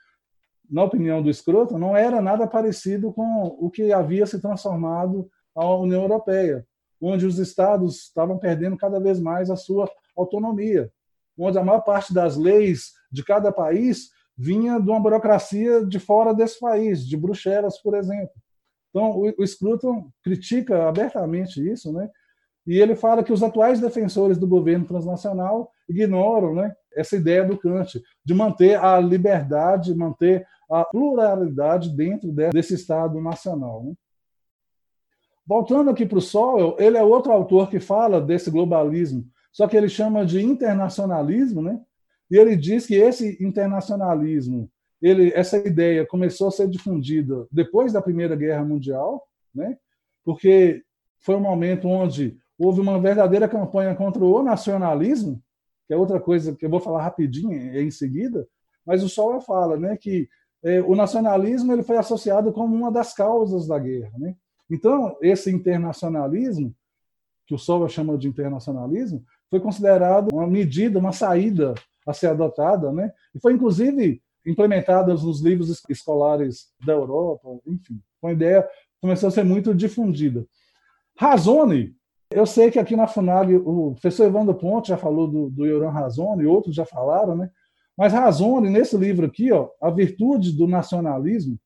na 0.71 0.85
opinião 0.85 1.21
do 1.21 1.29
escroto, 1.29 1.77
não 1.77 1.97
era 1.97 2.23
nada 2.23 2.47
parecido 2.47 3.13
com 3.13 3.57
o 3.59 3.69
que 3.69 3.93
havia 3.93 4.25
se 4.25 4.41
transformado 4.41 5.29
a 5.55 5.75
União 5.75 6.03
Europeia, 6.03 6.65
onde 7.01 7.27
os 7.27 7.39
estados 7.39 8.05
estavam 8.05 8.39
perdendo 8.39 8.77
cada 8.77 9.01
vez 9.01 9.19
mais 9.19 9.51
a 9.51 9.57
sua 9.57 9.91
autonomia, 10.17 10.91
onde 11.37 11.59
a 11.59 11.65
maior 11.65 11.81
parte 11.81 12.15
das 12.15 12.37
leis 12.37 12.93
de 13.11 13.25
cada 13.25 13.51
país 13.51 14.11
vinha 14.39 14.79
de 14.79 14.89
uma 14.89 15.01
burocracia 15.01 15.85
de 15.85 15.99
fora 15.99 16.33
desse 16.33 16.61
país, 16.61 17.05
de 17.05 17.17
Bruxelas, 17.17 17.83
por 17.83 17.97
exemplo. 17.97 18.31
Então, 18.91 19.23
o 19.37 19.47
Scruton 19.47 20.09
critica 20.23 20.89
abertamente 20.89 21.61
isso, 21.69 21.93
né? 21.93 22.09
E 22.71 22.81
ele 22.81 22.95
fala 22.95 23.25
que 23.25 23.33
os 23.33 23.43
atuais 23.43 23.81
defensores 23.81 24.39
do 24.39 24.47
governo 24.47 24.85
transnacional 24.85 25.73
ignoram 25.89 26.55
né, 26.55 26.73
essa 26.95 27.17
ideia 27.17 27.45
do 27.45 27.59
Kant 27.59 28.01
de 28.25 28.33
manter 28.33 28.79
a 28.79 29.01
liberdade, 29.01 29.93
manter 29.93 30.47
a 30.71 30.85
pluralidade 30.85 31.91
dentro 31.91 32.31
desse 32.31 32.75
Estado 32.75 33.21
nacional. 33.21 33.83
Né? 33.83 33.95
Voltando 35.45 35.91
aqui 35.91 36.07
para 36.07 36.19
o 36.19 36.21
Sol, 36.21 36.77
ele 36.79 36.97
é 36.97 37.03
outro 37.03 37.33
autor 37.33 37.69
que 37.69 37.81
fala 37.81 38.21
desse 38.21 38.53
globalismo, 38.53 39.27
só 39.51 39.67
que 39.67 39.77
ele 39.77 39.89
chama 39.89 40.25
de 40.25 40.41
internacionalismo, 40.41 41.61
né? 41.61 41.81
e 42.31 42.37
ele 42.37 42.55
diz 42.55 42.87
que 42.87 42.95
esse 42.95 43.37
internacionalismo 43.45 44.71
ele, 45.03 45.33
essa 45.35 45.57
ideia 45.57 46.07
começou 46.07 46.47
a 46.47 46.53
ser 46.53 46.69
difundida 46.69 47.49
depois 47.51 47.93
da 47.93 48.01
Primeira 48.01 48.37
Guerra 48.37 48.65
Mundial, 48.65 49.27
né? 49.53 49.77
porque 50.25 50.85
foi 51.19 51.35
um 51.35 51.41
momento 51.41 51.89
onde 51.89 52.39
houve 52.61 52.79
uma 52.79 53.01
verdadeira 53.01 53.49
campanha 53.49 53.95
contra 53.95 54.23
o 54.23 54.43
nacionalismo, 54.43 55.43
que 55.87 55.95
é 55.95 55.97
outra 55.97 56.21
coisa 56.21 56.55
que 56.55 56.67
eu 56.67 56.69
vou 56.71 56.79
falar 56.79 57.03
rapidinho 57.03 57.53
em 57.53 57.91
seguida, 57.91 58.47
mas 58.85 59.03
o 59.03 59.09
Sol 59.09 59.41
fala 59.41 59.79
né, 59.79 59.97
que 59.97 60.29
é, 60.63 60.83
o 60.83 60.95
nacionalismo 60.95 61.73
ele 61.73 61.83
foi 61.83 61.97
associado 61.97 62.53
como 62.53 62.77
uma 62.77 62.93
das 62.93 63.15
causas 63.15 63.67
da 63.67 63.79
guerra. 63.79 64.13
Né? 64.19 64.37
Então, 64.71 65.17
esse 65.23 65.51
internacionalismo, 65.51 66.75
que 67.47 67.55
o 67.55 67.59
Sol 67.59 67.89
chama 67.89 68.19
de 68.19 68.29
internacionalismo, 68.29 69.25
foi 69.49 69.59
considerado 69.59 70.29
uma 70.31 70.47
medida, 70.47 70.99
uma 70.99 71.13
saída 71.13 71.75
a 72.07 72.13
ser 72.13 72.27
adotada, 72.27 72.93
né? 72.93 73.11
e 73.35 73.41
foi 73.41 73.55
inclusive 73.55 74.23
implementada 74.45 75.15
nos 75.15 75.41
livros 75.41 75.83
escolares 75.89 76.69
da 76.85 76.93
Europa, 76.93 77.49
enfim, 77.67 78.01
uma 78.23 78.33
ideia 78.33 78.69
começou 79.01 79.29
a 79.29 79.31
ser 79.31 79.45
muito 79.45 79.75
difundida. 79.75 80.47
Razone, 81.17 81.95
eu 82.31 82.47
sei 82.47 82.71
que 82.71 82.79
aqui 82.79 82.95
na 82.95 83.07
FUNAG 83.07 83.57
o 83.57 83.93
professor 83.93 84.27
Evandro 84.27 84.55
Ponte 84.55 84.89
já 84.89 84.97
falou 84.97 85.27
do, 85.27 85.51
do 85.51 85.67
Yoran 85.67 85.91
Razone, 85.91 86.47
outros 86.47 86.75
já 86.75 86.85
falaram, 86.85 87.37
né? 87.37 87.51
Mas 87.97 88.13
Razone, 88.13 88.71
nesse 88.71 88.97
livro 88.97 89.27
aqui, 89.27 89.53
ó, 89.53 89.69
A 89.83 89.91
Virtude 89.91 90.57
do 90.57 90.67
Nacionalismo, 90.67 91.59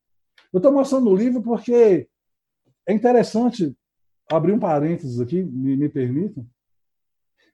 eu 0.53 0.59
estou 0.59 0.73
mostrando 0.73 1.11
o 1.11 1.17
livro 1.17 1.43
porque 1.43 2.09
é 2.87 2.93
interessante 2.93 3.77
abrir 4.31 4.53
um 4.53 4.59
parênteses 4.59 5.21
aqui, 5.21 5.43
me, 5.43 5.77
me 5.77 5.89
permitam. 5.89 6.47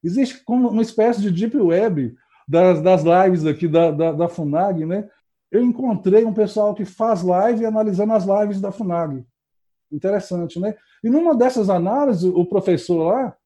Existe 0.03 0.43
como 0.45 0.69
uma 0.69 0.83
espécie 0.83 1.21
de 1.21 1.31
deep 1.31 1.57
web 1.57 2.15
das, 2.49 2.81
das 2.81 3.03
lives 3.03 3.45
aqui 3.45 3.69
da, 3.69 3.91
da, 3.91 4.13
da, 4.13 4.29
FUNAG, 4.29 4.87
né? 4.87 5.09
Eu 5.51 5.63
encontrei 5.63 6.25
um 6.25 6.33
pessoal 6.33 6.75
que 6.75 6.85
faz 6.85 7.23
live 7.23 7.67
analisando 7.67 8.13
as 8.13 8.25
lives 8.25 8.61
da 8.61 8.71
FUNAG. 8.71 9.25
Interessante, 9.91 10.61
né? 10.61 10.77
E 11.03 11.09
numa 11.11 11.35
dessas 11.35 11.71
análises, 11.71 12.25
o 12.25 12.45
professor 12.45 13.05
lá, 13.05 13.37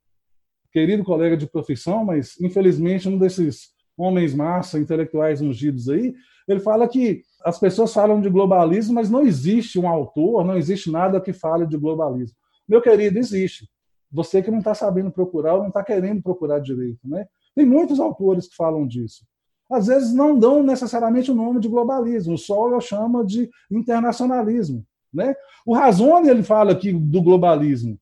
querido 0.73 1.05
colega 1.05 1.37
de 1.37 1.47
profissão, 1.47 2.05
mas 2.05 2.41
infelizmente 2.41 3.09
um 3.09 3.17
desses 3.17 3.73
homens 3.97 4.35
massa, 4.35 4.79
intelectuais 4.79 5.41
ungidos 5.41 5.89
aí, 5.89 6.15
ele 6.49 6.61
fala 6.61 6.89
que 6.89 7.23
as 7.45 7.59
pessoas 7.59 7.93
falam 7.93 8.21
de 8.21 8.29
globalismo, 8.29 8.95
mas 8.95 9.11
não 9.11 9.23
existe 9.23 9.79
um 9.79 9.89
autor, 9.89 10.45
não 10.45 10.57
existe 10.57 10.91
nada 10.91 11.21
que 11.21 11.33
fale 11.33 11.67
de 11.67 11.77
globalismo. 11.77 12.37
Meu 12.69 12.83
querido, 12.83 13.19
existe. 13.19 13.69
Você 14.11 14.43
que 14.43 14.51
não 14.51 14.59
está 14.59 14.75
sabendo 14.75 15.11
procurar 15.11 15.55
ou 15.55 15.61
não 15.61 15.69
está 15.69 15.83
querendo 15.83 16.23
procurar 16.23 16.61
direito, 16.61 17.01
né? 17.05 17.27
Tem 17.55 17.65
muitos 17.65 18.01
autores 18.01 18.49
que 18.49 18.57
falam 18.57 18.87
disso. 18.87 19.25
Às 19.71 19.87
vezes 19.87 20.15
não 20.15 20.39
dão 20.39 20.63
necessariamente 20.63 21.31
o 21.31 21.35
nome 21.35 21.61
de 21.61 21.69
globalismo, 21.69 22.35
o 22.35 22.39
Sol 22.39 22.81
chama 22.81 23.25
de 23.25 23.51
internacionalismo. 23.71 24.85
Né? 25.15 25.35
O 25.65 25.75
Razone 25.75 26.29
ele 26.29 26.43
fala 26.43 26.73
aqui 26.73 26.93
do 26.93 27.23
globalismo. 27.23 27.99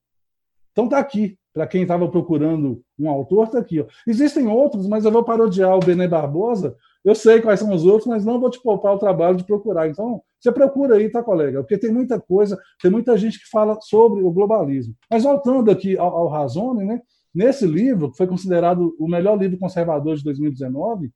Então 0.73 0.85
está 0.85 0.99
aqui, 0.99 1.37
para 1.53 1.67
quem 1.67 1.83
estava 1.83 2.09
procurando 2.09 2.83
um 2.99 3.11
autor, 3.11 3.47
está 3.47 3.59
aqui. 3.59 3.81
Ó. 3.81 3.87
Existem 4.07 4.49
outros, 4.49 4.89
mas 4.89 5.05
eu 5.05 5.13
vou 5.13 5.23
parodiar 5.23 5.77
o 5.77 5.81
Bené 5.81 6.09
Barbosa. 6.09 6.75
Eu 7.05 7.15
sei 7.15 7.43
quais 7.43 7.61
são 7.61 7.75
os 7.75 7.85
outros, 7.85 8.07
mas 8.07 8.25
não 8.25 8.41
vou 8.41 8.49
te 8.49 8.63
poupar 8.63 8.95
o 8.95 8.99
trabalho 8.99 9.37
de 9.37 9.45
procurar. 9.45 9.89
Então, 9.89 10.23
você 10.41 10.51
procura 10.51 10.97
aí, 10.97 11.11
tá, 11.11 11.23
colega? 11.23 11.61
Porque 11.61 11.77
tem 11.77 11.93
muita 11.93 12.19
coisa, 12.19 12.59
tem 12.81 12.91
muita 12.91 13.17
gente 13.19 13.39
que 13.39 13.51
fala 13.51 13.79
sobre 13.83 14.23
o 14.23 14.31
globalismo. 14.31 14.95
Mas 15.11 15.25
voltando 15.25 15.71
aqui 15.71 15.99
ao, 15.99 16.17
ao 16.17 16.29
Razone, 16.29 16.85
né? 16.85 17.01
Nesse 17.35 17.67
livro, 17.67 18.11
que 18.11 18.17
foi 18.17 18.27
considerado 18.27 18.95
o 18.99 19.09
melhor 19.09 19.39
livro 19.39 19.59
conservador 19.59 20.17
de 20.17 20.25
2019, 20.25 21.11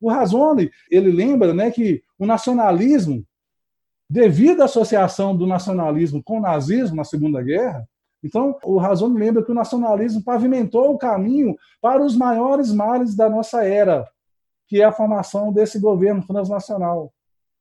o 0.00 0.08
Razone, 0.08 0.70
ele 0.90 1.12
lembra 1.12 1.52
né, 1.52 1.70
que 1.70 2.02
o 2.18 2.26
nacionalismo, 2.26 3.24
devido 4.10 4.62
à 4.62 4.64
associação 4.64 5.36
do 5.36 5.46
nacionalismo 5.46 6.20
com 6.20 6.38
o 6.38 6.42
nazismo 6.42 6.96
na 6.96 7.04
Segunda 7.04 7.40
Guerra, 7.40 7.88
então 8.24 8.58
o 8.64 8.76
Razone 8.76 9.16
lembra 9.16 9.44
que 9.44 9.52
o 9.52 9.54
nacionalismo 9.54 10.24
pavimentou 10.24 10.92
o 10.92 10.98
caminho 10.98 11.54
para 11.80 12.04
os 12.04 12.16
maiores 12.16 12.72
males 12.72 13.14
da 13.14 13.30
nossa 13.30 13.64
era, 13.64 14.04
que 14.66 14.82
é 14.82 14.84
a 14.84 14.92
formação 14.92 15.52
desse 15.52 15.78
governo 15.78 16.26
transnacional, 16.26 17.12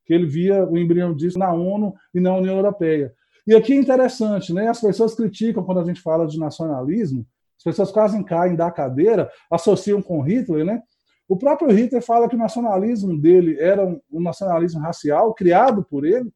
que 0.05 0.13
ele 0.13 0.25
via 0.25 0.65
o 0.65 0.75
embrião 0.75 1.15
disso 1.15 1.38
na 1.38 1.53
ONU 1.53 1.93
e 2.15 2.19
na 2.19 2.35
União 2.35 2.55
Europeia. 2.55 3.13
E 3.45 3.55
aqui 3.55 3.73
é 3.73 3.75
interessante, 3.75 4.51
né? 4.51 4.67
As 4.67 4.81
pessoas 4.81 5.13
criticam 5.13 5.63
quando 5.63 5.79
a 5.81 5.83
gente 5.83 6.01
fala 6.01 6.25
de 6.25 6.39
nacionalismo, 6.39 7.25
as 7.57 7.63
pessoas 7.63 7.91
quase 7.91 8.21
caem 8.23 8.55
da 8.55 8.71
cadeira, 8.71 9.29
associam 9.51 10.01
com 10.01 10.21
Hitler, 10.21 10.65
né? 10.65 10.81
O 11.27 11.38
próprio 11.38 11.69
Hitler 11.71 12.01
fala 12.01 12.27
que 12.27 12.35
o 12.35 12.39
nacionalismo 12.39 13.15
dele 13.15 13.55
era 13.59 13.85
um, 13.85 14.19
nacionalismo 14.19 14.81
racial 14.81 15.31
criado 15.35 15.83
por 15.83 16.03
ele, 16.03 16.27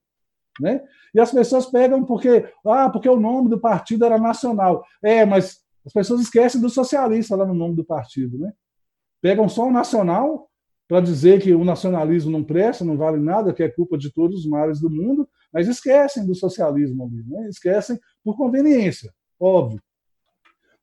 né? 0.60 0.84
E 1.14 1.20
as 1.20 1.32
pessoas 1.32 1.66
pegam 1.66 2.04
porque 2.04 2.46
ah, 2.66 2.90
porque 2.90 3.10
o 3.10 3.20
nome 3.20 3.50
do 3.50 3.60
partido 3.60 4.06
era 4.06 4.18
nacional. 4.18 4.84
É, 5.04 5.26
mas 5.26 5.60
as 5.86 5.94
pessoas 5.94 6.22
esquecem 6.22 6.62
do 6.62 6.70
socialista 6.70 7.36
lá 7.36 7.46
no 7.46 7.54
nome 7.54 7.76
do 7.76 7.84
partido, 7.84 8.38
né? 8.38 8.54
Pegam 9.22 9.48
só 9.48 9.68
o 9.68 9.72
nacional 9.72 10.50
para 10.88 11.02
dizer 11.02 11.42
que 11.42 11.54
o 11.54 11.64
nacionalismo 11.64 12.32
não 12.32 12.44
presta, 12.44 12.86
não 12.86 12.98
vale 12.98 13.18
nada, 13.18 13.54
que 13.54 13.64
é 13.64 13.70
culpa 13.70 13.98
de 13.98 14.12
todos 14.12 14.40
os 14.40 14.46
males 14.46 14.80
do 14.80 14.90
mundo, 14.90 15.28
mas 15.52 15.68
esquecem 15.68 16.26
do 16.26 16.36
socialismo 16.36 17.06
ali, 17.06 17.24
né? 17.28 17.48
Esquecem 17.50 18.00
por 18.24 18.38
conveniência, 18.38 19.12
óbvio. 19.40 19.82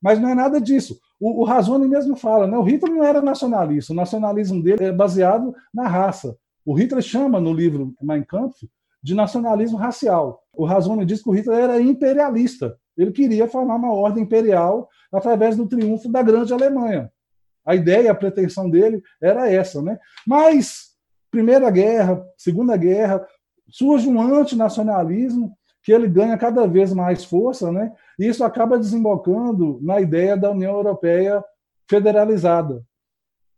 Mas 0.02 0.18
não 0.18 0.30
é 0.30 0.35
nada 0.35 0.61
disso. 0.61 0.98
O, 1.20 1.42
o 1.42 1.44
Razone 1.44 1.87
mesmo 1.87 2.16
fala, 2.16 2.46
né? 2.46 2.56
o 2.56 2.62
Hitler 2.62 2.94
não 2.94 3.04
era 3.04 3.20
nacionalista, 3.20 3.92
o 3.92 3.96
nacionalismo 3.96 4.62
dele 4.62 4.85
é 4.85 4.92
baseado 4.92 5.54
na 5.72 5.87
raça. 5.87 6.37
O 6.64 6.72
Hitler 6.72 7.02
chama 7.02 7.38
no 7.38 7.52
livro 7.52 7.94
Mein 8.00 8.24
Kampf 8.24 8.66
de 9.02 9.14
nacionalismo 9.14 9.78
racial. 9.78 10.42
O 10.52 10.64
Razone 10.64 11.04
diz 11.04 11.22
que 11.22 11.28
o 11.28 11.32
Hitler 11.32 11.60
era 11.60 11.80
imperialista. 11.80 12.76
Ele 12.96 13.12
queria 13.12 13.48
formar 13.48 13.76
uma 13.76 13.92
ordem 13.92 14.24
imperial 14.24 14.88
através 15.12 15.56
do 15.56 15.66
triunfo 15.66 16.10
da 16.10 16.22
grande 16.22 16.52
Alemanha. 16.52 17.10
A 17.64 17.74
ideia, 17.74 18.10
a 18.10 18.14
pretensão 18.14 18.68
dele 18.68 19.02
era 19.22 19.50
essa, 19.50 19.80
né? 19.80 19.98
Mas 20.26 20.90
Primeira 21.30 21.70
Guerra, 21.70 22.22
Segunda 22.36 22.76
Guerra, 22.76 23.26
surge 23.68 24.08
um 24.08 24.20
antinacionalismo 24.20 25.56
que 25.82 25.92
ele 25.92 26.08
ganha 26.08 26.36
cada 26.36 26.66
vez 26.66 26.92
mais 26.92 27.24
força, 27.24 27.72
né? 27.72 27.92
E 28.18 28.26
isso 28.26 28.44
acaba 28.44 28.78
desembocando 28.78 29.78
na 29.82 30.00
ideia 30.00 30.36
da 30.36 30.50
União 30.50 30.74
Europeia 30.74 31.42
federalizada. 31.88 32.82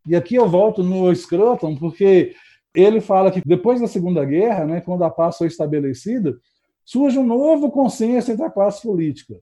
E 0.06 0.14
aqui 0.14 0.34
eu 0.34 0.48
volto 0.48 0.82
no 0.82 1.14
Scruton, 1.14 1.76
porque 1.76 2.34
ele 2.74 3.00
fala 3.00 3.30
que 3.30 3.42
depois 3.44 3.80
da 3.80 3.86
Segunda 3.86 4.24
Guerra, 4.24 4.64
né, 4.64 4.80
quando 4.80 5.04
a 5.04 5.10
paz 5.10 5.36
foi 5.36 5.46
estabelecida, 5.46 6.36
surge 6.84 7.18
um 7.18 7.26
novo 7.26 7.70
consenso 7.70 8.32
entre 8.32 8.44
a 8.44 8.50
classe 8.50 8.82
política, 8.82 9.34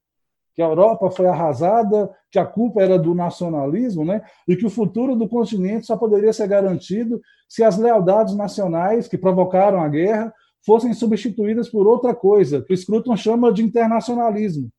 que 0.54 0.62
a 0.62 0.66
Europa 0.66 1.10
foi 1.10 1.26
arrasada, 1.26 2.10
que 2.30 2.38
a 2.38 2.44
culpa 2.44 2.82
era 2.82 2.98
do 2.98 3.14
nacionalismo, 3.14 4.04
né, 4.04 4.22
e 4.46 4.56
que 4.56 4.66
o 4.66 4.70
futuro 4.70 5.14
do 5.14 5.28
continente 5.28 5.86
só 5.86 5.96
poderia 5.96 6.32
ser 6.32 6.48
garantido 6.48 7.20
se 7.48 7.62
as 7.62 7.78
lealdades 7.78 8.36
nacionais 8.36 9.06
que 9.06 9.16
provocaram 9.16 9.80
a 9.80 9.88
guerra 9.88 10.32
fossem 10.66 10.92
substituídas 10.92 11.68
por 11.68 11.86
outra 11.86 12.14
coisa, 12.14 12.62
que 12.62 12.74
o 12.74 12.76
Scruton 12.76 13.16
chama 13.16 13.52
de 13.52 13.62
internacionalismo, 13.62 14.70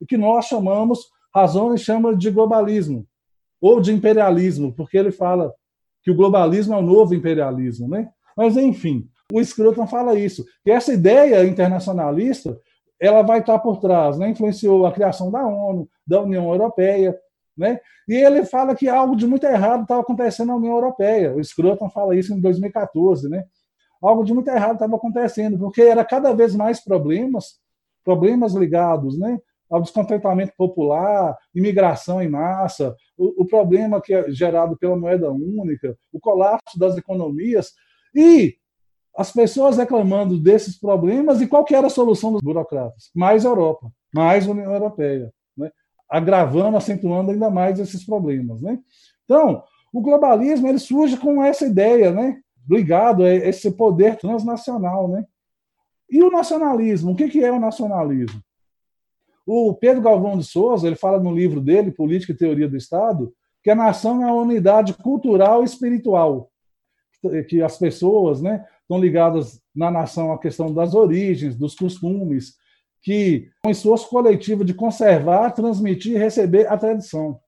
e 0.00 0.06
que 0.06 0.16
nós 0.16 0.46
chamamos, 0.46 1.00
Razone 1.34 1.76
chama 1.76 2.16
de 2.16 2.30
globalismo, 2.30 3.06
ou 3.60 3.80
de 3.80 3.92
imperialismo, 3.92 4.72
porque 4.72 4.96
ele 4.96 5.10
fala 5.10 5.52
que 6.06 6.12
o 6.12 6.14
globalismo 6.14 6.72
é 6.72 6.76
o 6.76 6.82
novo 6.82 7.16
imperialismo. 7.16 7.88
Né? 7.88 8.08
Mas, 8.36 8.56
enfim, 8.56 9.08
o 9.32 9.44
Scruton 9.44 9.88
fala 9.88 10.16
isso, 10.16 10.44
que 10.62 10.70
essa 10.70 10.92
ideia 10.92 11.44
internacionalista 11.44 12.56
ela 13.00 13.22
vai 13.22 13.40
estar 13.40 13.58
por 13.58 13.80
trás, 13.80 14.16
né? 14.16 14.30
influenciou 14.30 14.86
a 14.86 14.92
criação 14.92 15.32
da 15.32 15.44
ONU, 15.44 15.88
da 16.06 16.22
União 16.22 16.48
Europeia, 16.48 17.18
né? 17.58 17.80
E 18.08 18.14
ele 18.14 18.44
fala 18.44 18.74
que 18.74 18.88
algo 18.88 19.16
de 19.16 19.26
muito 19.26 19.44
errado 19.44 19.82
estava 19.82 20.00
acontecendo 20.00 20.48
na 20.48 20.56
União 20.56 20.74
Europeia. 20.74 21.34
O 21.34 21.42
Scruton 21.42 21.90
fala 21.90 22.14
isso 22.14 22.32
em 22.32 22.40
2014, 22.40 23.28
né? 23.28 23.44
algo 24.00 24.24
de 24.24 24.32
muito 24.32 24.48
errado 24.48 24.74
estava 24.74 24.96
acontecendo, 24.96 25.58
porque 25.58 25.82
era 25.82 26.04
cada 26.04 26.32
vez 26.32 26.54
mais 26.54 26.82
problemas, 26.82 27.58
problemas 28.04 28.54
ligados 28.54 29.18
né, 29.18 29.38
ao 29.70 29.82
descontentamento 29.82 30.52
popular, 30.56 31.36
imigração 31.54 32.22
em 32.22 32.28
massa, 32.28 32.94
o, 33.16 33.44
problema 33.46 34.00
que 34.00 34.12
é 34.12 34.30
gerado 34.30 34.76
pela 34.76 34.96
moeda 34.96 35.30
única, 35.30 35.96
o 36.12 36.20
colapso 36.20 36.78
das 36.78 36.96
economias, 36.96 37.72
e 38.14 38.56
as 39.16 39.32
pessoas 39.32 39.78
reclamando 39.78 40.38
desses 40.38 40.78
problemas, 40.78 41.40
e 41.40 41.46
qual 41.46 41.64
que 41.64 41.74
era 41.74 41.86
a 41.86 41.90
solução 41.90 42.32
dos 42.32 42.42
burocratas? 42.42 43.10
Mais 43.14 43.44
Europa, 43.44 43.90
mais 44.14 44.46
União 44.46 44.72
Europeia, 44.72 45.32
né, 45.56 45.70
agravando, 46.10 46.76
acentuando 46.76 47.30
ainda 47.30 47.48
mais 47.48 47.78
esses 47.78 48.04
problemas. 48.04 48.60
Né? 48.60 48.78
Então, 49.24 49.62
o 49.92 50.00
globalismo 50.02 50.68
ele 50.68 50.78
surge 50.78 51.16
com 51.16 51.42
essa 51.42 51.66
ideia, 51.66 52.12
né? 52.12 52.38
ligado 52.68 53.24
a 53.24 53.32
esse 53.32 53.70
poder 53.70 54.16
transnacional. 54.16 55.08
Né? 55.08 55.24
E 56.10 56.22
o 56.22 56.30
nacionalismo? 56.30 57.12
O 57.12 57.16
que 57.16 57.42
é 57.42 57.50
o 57.50 57.60
nacionalismo? 57.60 58.40
O 59.46 59.72
Pedro 59.74 60.02
Galvão 60.02 60.36
de 60.36 60.44
Souza 60.44 60.88
ele 60.88 60.96
fala 60.96 61.20
no 61.20 61.32
livro 61.32 61.60
dele, 61.60 61.92
Política 61.92 62.32
e 62.32 62.36
Teoria 62.36 62.68
do 62.68 62.76
Estado, 62.76 63.32
que 63.62 63.70
a 63.70 63.76
nação 63.76 64.22
é 64.22 64.28
a 64.28 64.34
unidade 64.34 64.92
cultural 64.94 65.62
e 65.62 65.64
espiritual, 65.64 66.50
que 67.48 67.62
as 67.62 67.78
pessoas 67.78 68.42
né, 68.42 68.66
estão 68.82 68.98
ligadas 68.98 69.60
na 69.74 69.90
nação 69.90 70.32
à 70.32 70.38
questão 70.38 70.72
das 70.72 70.94
origens, 70.94 71.56
dos 71.56 71.74
costumes, 71.74 72.54
que 73.02 73.48
com 73.62 73.70
esforço 73.70 74.08
coletivo 74.08 74.64
de 74.64 74.74
conservar, 74.74 75.52
transmitir 75.52 76.16
e 76.16 76.18
receber 76.18 76.66
a 76.66 76.76
tradição. 76.76 77.38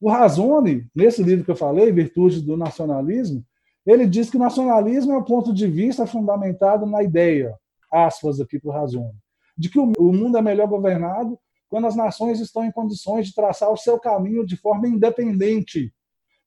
O 0.00 0.10
Razone, 0.10 0.86
nesse 0.94 1.22
livro 1.22 1.44
que 1.44 1.50
eu 1.50 1.56
falei, 1.56 1.92
Virtude 1.92 2.40
do 2.40 2.56
Nacionalismo, 2.56 3.44
ele 3.86 4.06
diz 4.06 4.28
que 4.28 4.36
o 4.36 4.40
nacionalismo 4.40 5.12
é 5.12 5.18
um 5.18 5.24
ponto 5.24 5.52
de 5.52 5.66
vista 5.66 6.06
fundamentado 6.06 6.86
na 6.86 7.02
ideia, 7.02 7.56
aspas 7.90 8.40
aqui 8.40 8.58
para 8.58 8.68
o 8.68 8.72
Razone, 8.72 9.14
de 9.58 9.68
que 9.68 9.78
o 9.78 10.12
mundo 10.12 10.38
é 10.38 10.42
melhor 10.42 10.68
governado 10.68 11.38
quando 11.68 11.86
as 11.86 11.96
nações 11.96 12.40
estão 12.40 12.64
em 12.64 12.72
condições 12.72 13.26
de 13.26 13.34
traçar 13.34 13.70
o 13.70 13.76
seu 13.76 13.98
caminho 13.98 14.46
de 14.46 14.56
forma 14.56 14.88
independente, 14.88 15.92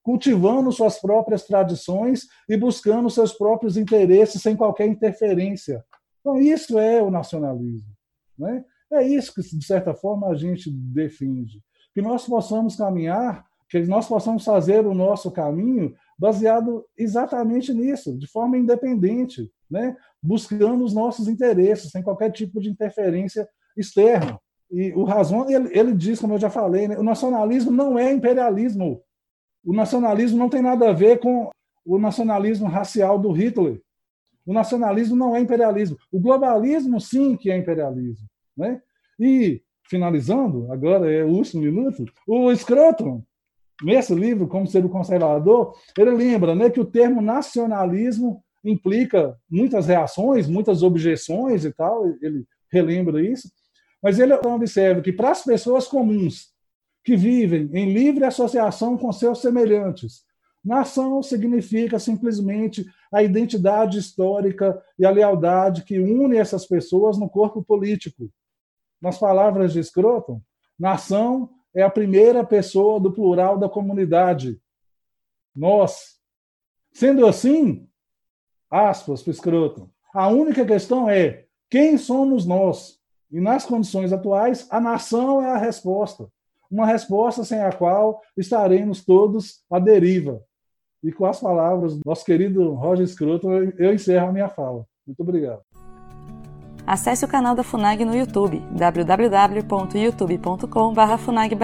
cultivando 0.01 0.71
suas 0.71 0.99
próprias 0.99 1.43
tradições 1.43 2.27
e 2.49 2.57
buscando 2.57 3.09
seus 3.09 3.33
próprios 3.33 3.77
interesses 3.77 4.41
sem 4.41 4.55
qualquer 4.55 4.87
interferência. 4.87 5.83
Então, 6.19 6.39
isso 6.39 6.79
é 6.79 7.01
o 7.01 7.11
nacionalismo. 7.11 7.89
Né? 8.37 8.63
É 8.91 9.07
isso 9.07 9.33
que, 9.33 9.41
de 9.41 9.65
certa 9.65 9.93
forma, 9.93 10.27
a 10.27 10.35
gente 10.35 10.71
defende. 10.71 11.61
Que 11.93 12.01
nós 12.01 12.25
possamos 12.25 12.75
caminhar, 12.75 13.45
que 13.69 13.79
nós 13.81 14.07
possamos 14.07 14.43
fazer 14.43 14.85
o 14.85 14.93
nosso 14.93 15.29
caminho 15.31 15.93
baseado 16.17 16.85
exatamente 16.97 17.73
nisso, 17.73 18.17
de 18.17 18.27
forma 18.27 18.57
independente, 18.57 19.51
né? 19.69 19.95
Buscando 20.21 20.83
os 20.83 20.93
nossos 20.93 21.27
interesses, 21.27 21.91
sem 21.91 22.03
qualquer 22.03 22.31
tipo 22.31 22.59
de 22.59 22.69
interferência 22.69 23.47
externa. 23.75 24.39
E 24.69 24.93
o 24.93 25.03
Razon, 25.03 25.49
ele, 25.49 25.77
ele 25.77 25.93
diz, 25.93 26.19
como 26.19 26.35
eu 26.35 26.39
já 26.39 26.49
falei, 26.49 26.87
né? 26.87 26.97
o 26.97 27.03
nacionalismo 27.03 27.71
não 27.71 27.97
é 27.97 28.11
imperialismo. 28.11 29.01
O 29.65 29.73
nacionalismo 29.73 30.37
não 30.37 30.49
tem 30.49 30.61
nada 30.61 30.89
a 30.89 30.93
ver 30.93 31.19
com 31.19 31.49
o 31.85 31.99
nacionalismo 31.99 32.67
racial 32.67 33.19
do 33.19 33.31
Hitler. 33.31 33.81
O 34.45 34.53
nacionalismo 34.53 35.15
não 35.15 35.35
é 35.35 35.39
imperialismo. 35.39 35.97
O 36.11 36.19
globalismo, 36.19 36.99
sim, 36.99 37.35
que 37.35 37.51
é 37.51 37.57
imperialismo. 37.57 38.27
Né? 38.55 38.81
E, 39.19 39.61
finalizando, 39.89 40.71
agora 40.71 41.11
é 41.11 41.23
o 41.23 41.29
último 41.29 41.61
minuto, 41.61 42.05
o 42.25 42.55
Scruton, 42.55 43.23
nesse 43.83 44.13
livro, 44.15 44.47
Como 44.47 44.67
Ser 44.67 44.85
o 44.85 44.89
Conservador, 44.89 45.73
ele 45.97 46.11
lembra 46.11 46.55
né, 46.55 46.69
que 46.69 46.79
o 46.79 46.85
termo 46.85 47.21
nacionalismo 47.21 48.43
implica 48.63 49.37
muitas 49.49 49.87
reações, 49.87 50.47
muitas 50.47 50.83
objeções 50.83 51.65
e 51.65 51.71
tal, 51.71 52.07
ele 52.21 52.45
relembra 52.71 53.21
isso, 53.21 53.51
mas 54.01 54.19
ele 54.19 54.33
observa 54.33 55.01
que 55.01 55.11
para 55.11 55.31
as 55.31 55.43
pessoas 55.43 55.87
comuns 55.87 56.51
que 57.03 57.15
vivem 57.15 57.69
em 57.73 57.91
livre 57.91 58.23
associação 58.23 58.97
com 58.97 59.11
seus 59.11 59.41
semelhantes, 59.41 60.23
nação 60.63 61.21
significa 61.23 61.97
simplesmente 61.97 62.85
a 63.11 63.23
identidade 63.23 63.97
histórica 63.97 64.81
e 64.97 65.05
a 65.05 65.09
lealdade 65.09 65.83
que 65.83 65.99
une 65.99 66.37
essas 66.37 66.65
pessoas 66.65 67.17
no 67.17 67.29
corpo 67.29 67.63
político. 67.63 68.31
Nas 69.01 69.17
palavras 69.17 69.73
de 69.73 69.83
Scruton, 69.83 70.41
nação 70.77 71.49
é 71.73 71.81
a 71.81 71.89
primeira 71.89 72.45
pessoa 72.45 72.99
do 72.99 73.11
plural 73.11 73.57
da 73.57 73.67
comunidade. 73.67 74.61
Nós. 75.55 76.19
Sendo 76.93 77.25
assim, 77.25 77.87
aspas 78.71 79.21
para 79.21 79.33
Scruton, 79.33 79.89
a 80.13 80.29
única 80.29 80.65
questão 80.65 81.09
é 81.09 81.43
quem 81.69 81.97
somos 81.97 82.45
nós? 82.45 82.99
E 83.31 83.39
nas 83.39 83.65
condições 83.65 84.11
atuais, 84.11 84.67
a 84.69 84.79
nação 84.79 85.41
é 85.41 85.51
a 85.51 85.57
resposta. 85.57 86.27
Uma 86.69 86.85
resposta 86.85 87.45
sem 87.45 87.61
a 87.61 87.71
qual 87.71 88.21
estaremos 88.37 89.05
todos 89.05 89.61
à 89.69 89.79
deriva. 89.79 90.41
E 91.03 91.11
com 91.11 91.25
as 91.25 91.39
palavras 91.39 91.95
do 91.95 92.01
nosso 92.05 92.25
querido 92.25 92.73
Roger 92.73 93.07
Scruton, 93.07 93.71
eu 93.77 93.93
encerro 93.93 94.27
a 94.27 94.31
minha 94.31 94.49
fala. 94.49 94.85
Muito 95.05 95.21
obrigado. 95.21 95.61
Acesse 96.85 97.23
o 97.23 97.27
canal 97.27 97.55
da 97.55 97.63
FUNAG 97.63 98.03
no 98.03 98.15
YouTube, 98.15 98.61
www.youtube.com.br 98.71 101.17
FUNAG 101.19 101.57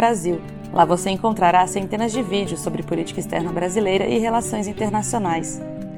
Lá 0.74 0.86
você 0.86 1.10
encontrará 1.10 1.66
centenas 1.68 2.12
de 2.12 2.22
vídeos 2.22 2.62
sobre 2.62 2.84
política 2.84 3.20
externa 3.20 3.52
brasileira 3.52 4.06
e 4.06 4.20
relações 4.20 4.68
internacionais. 4.68 5.60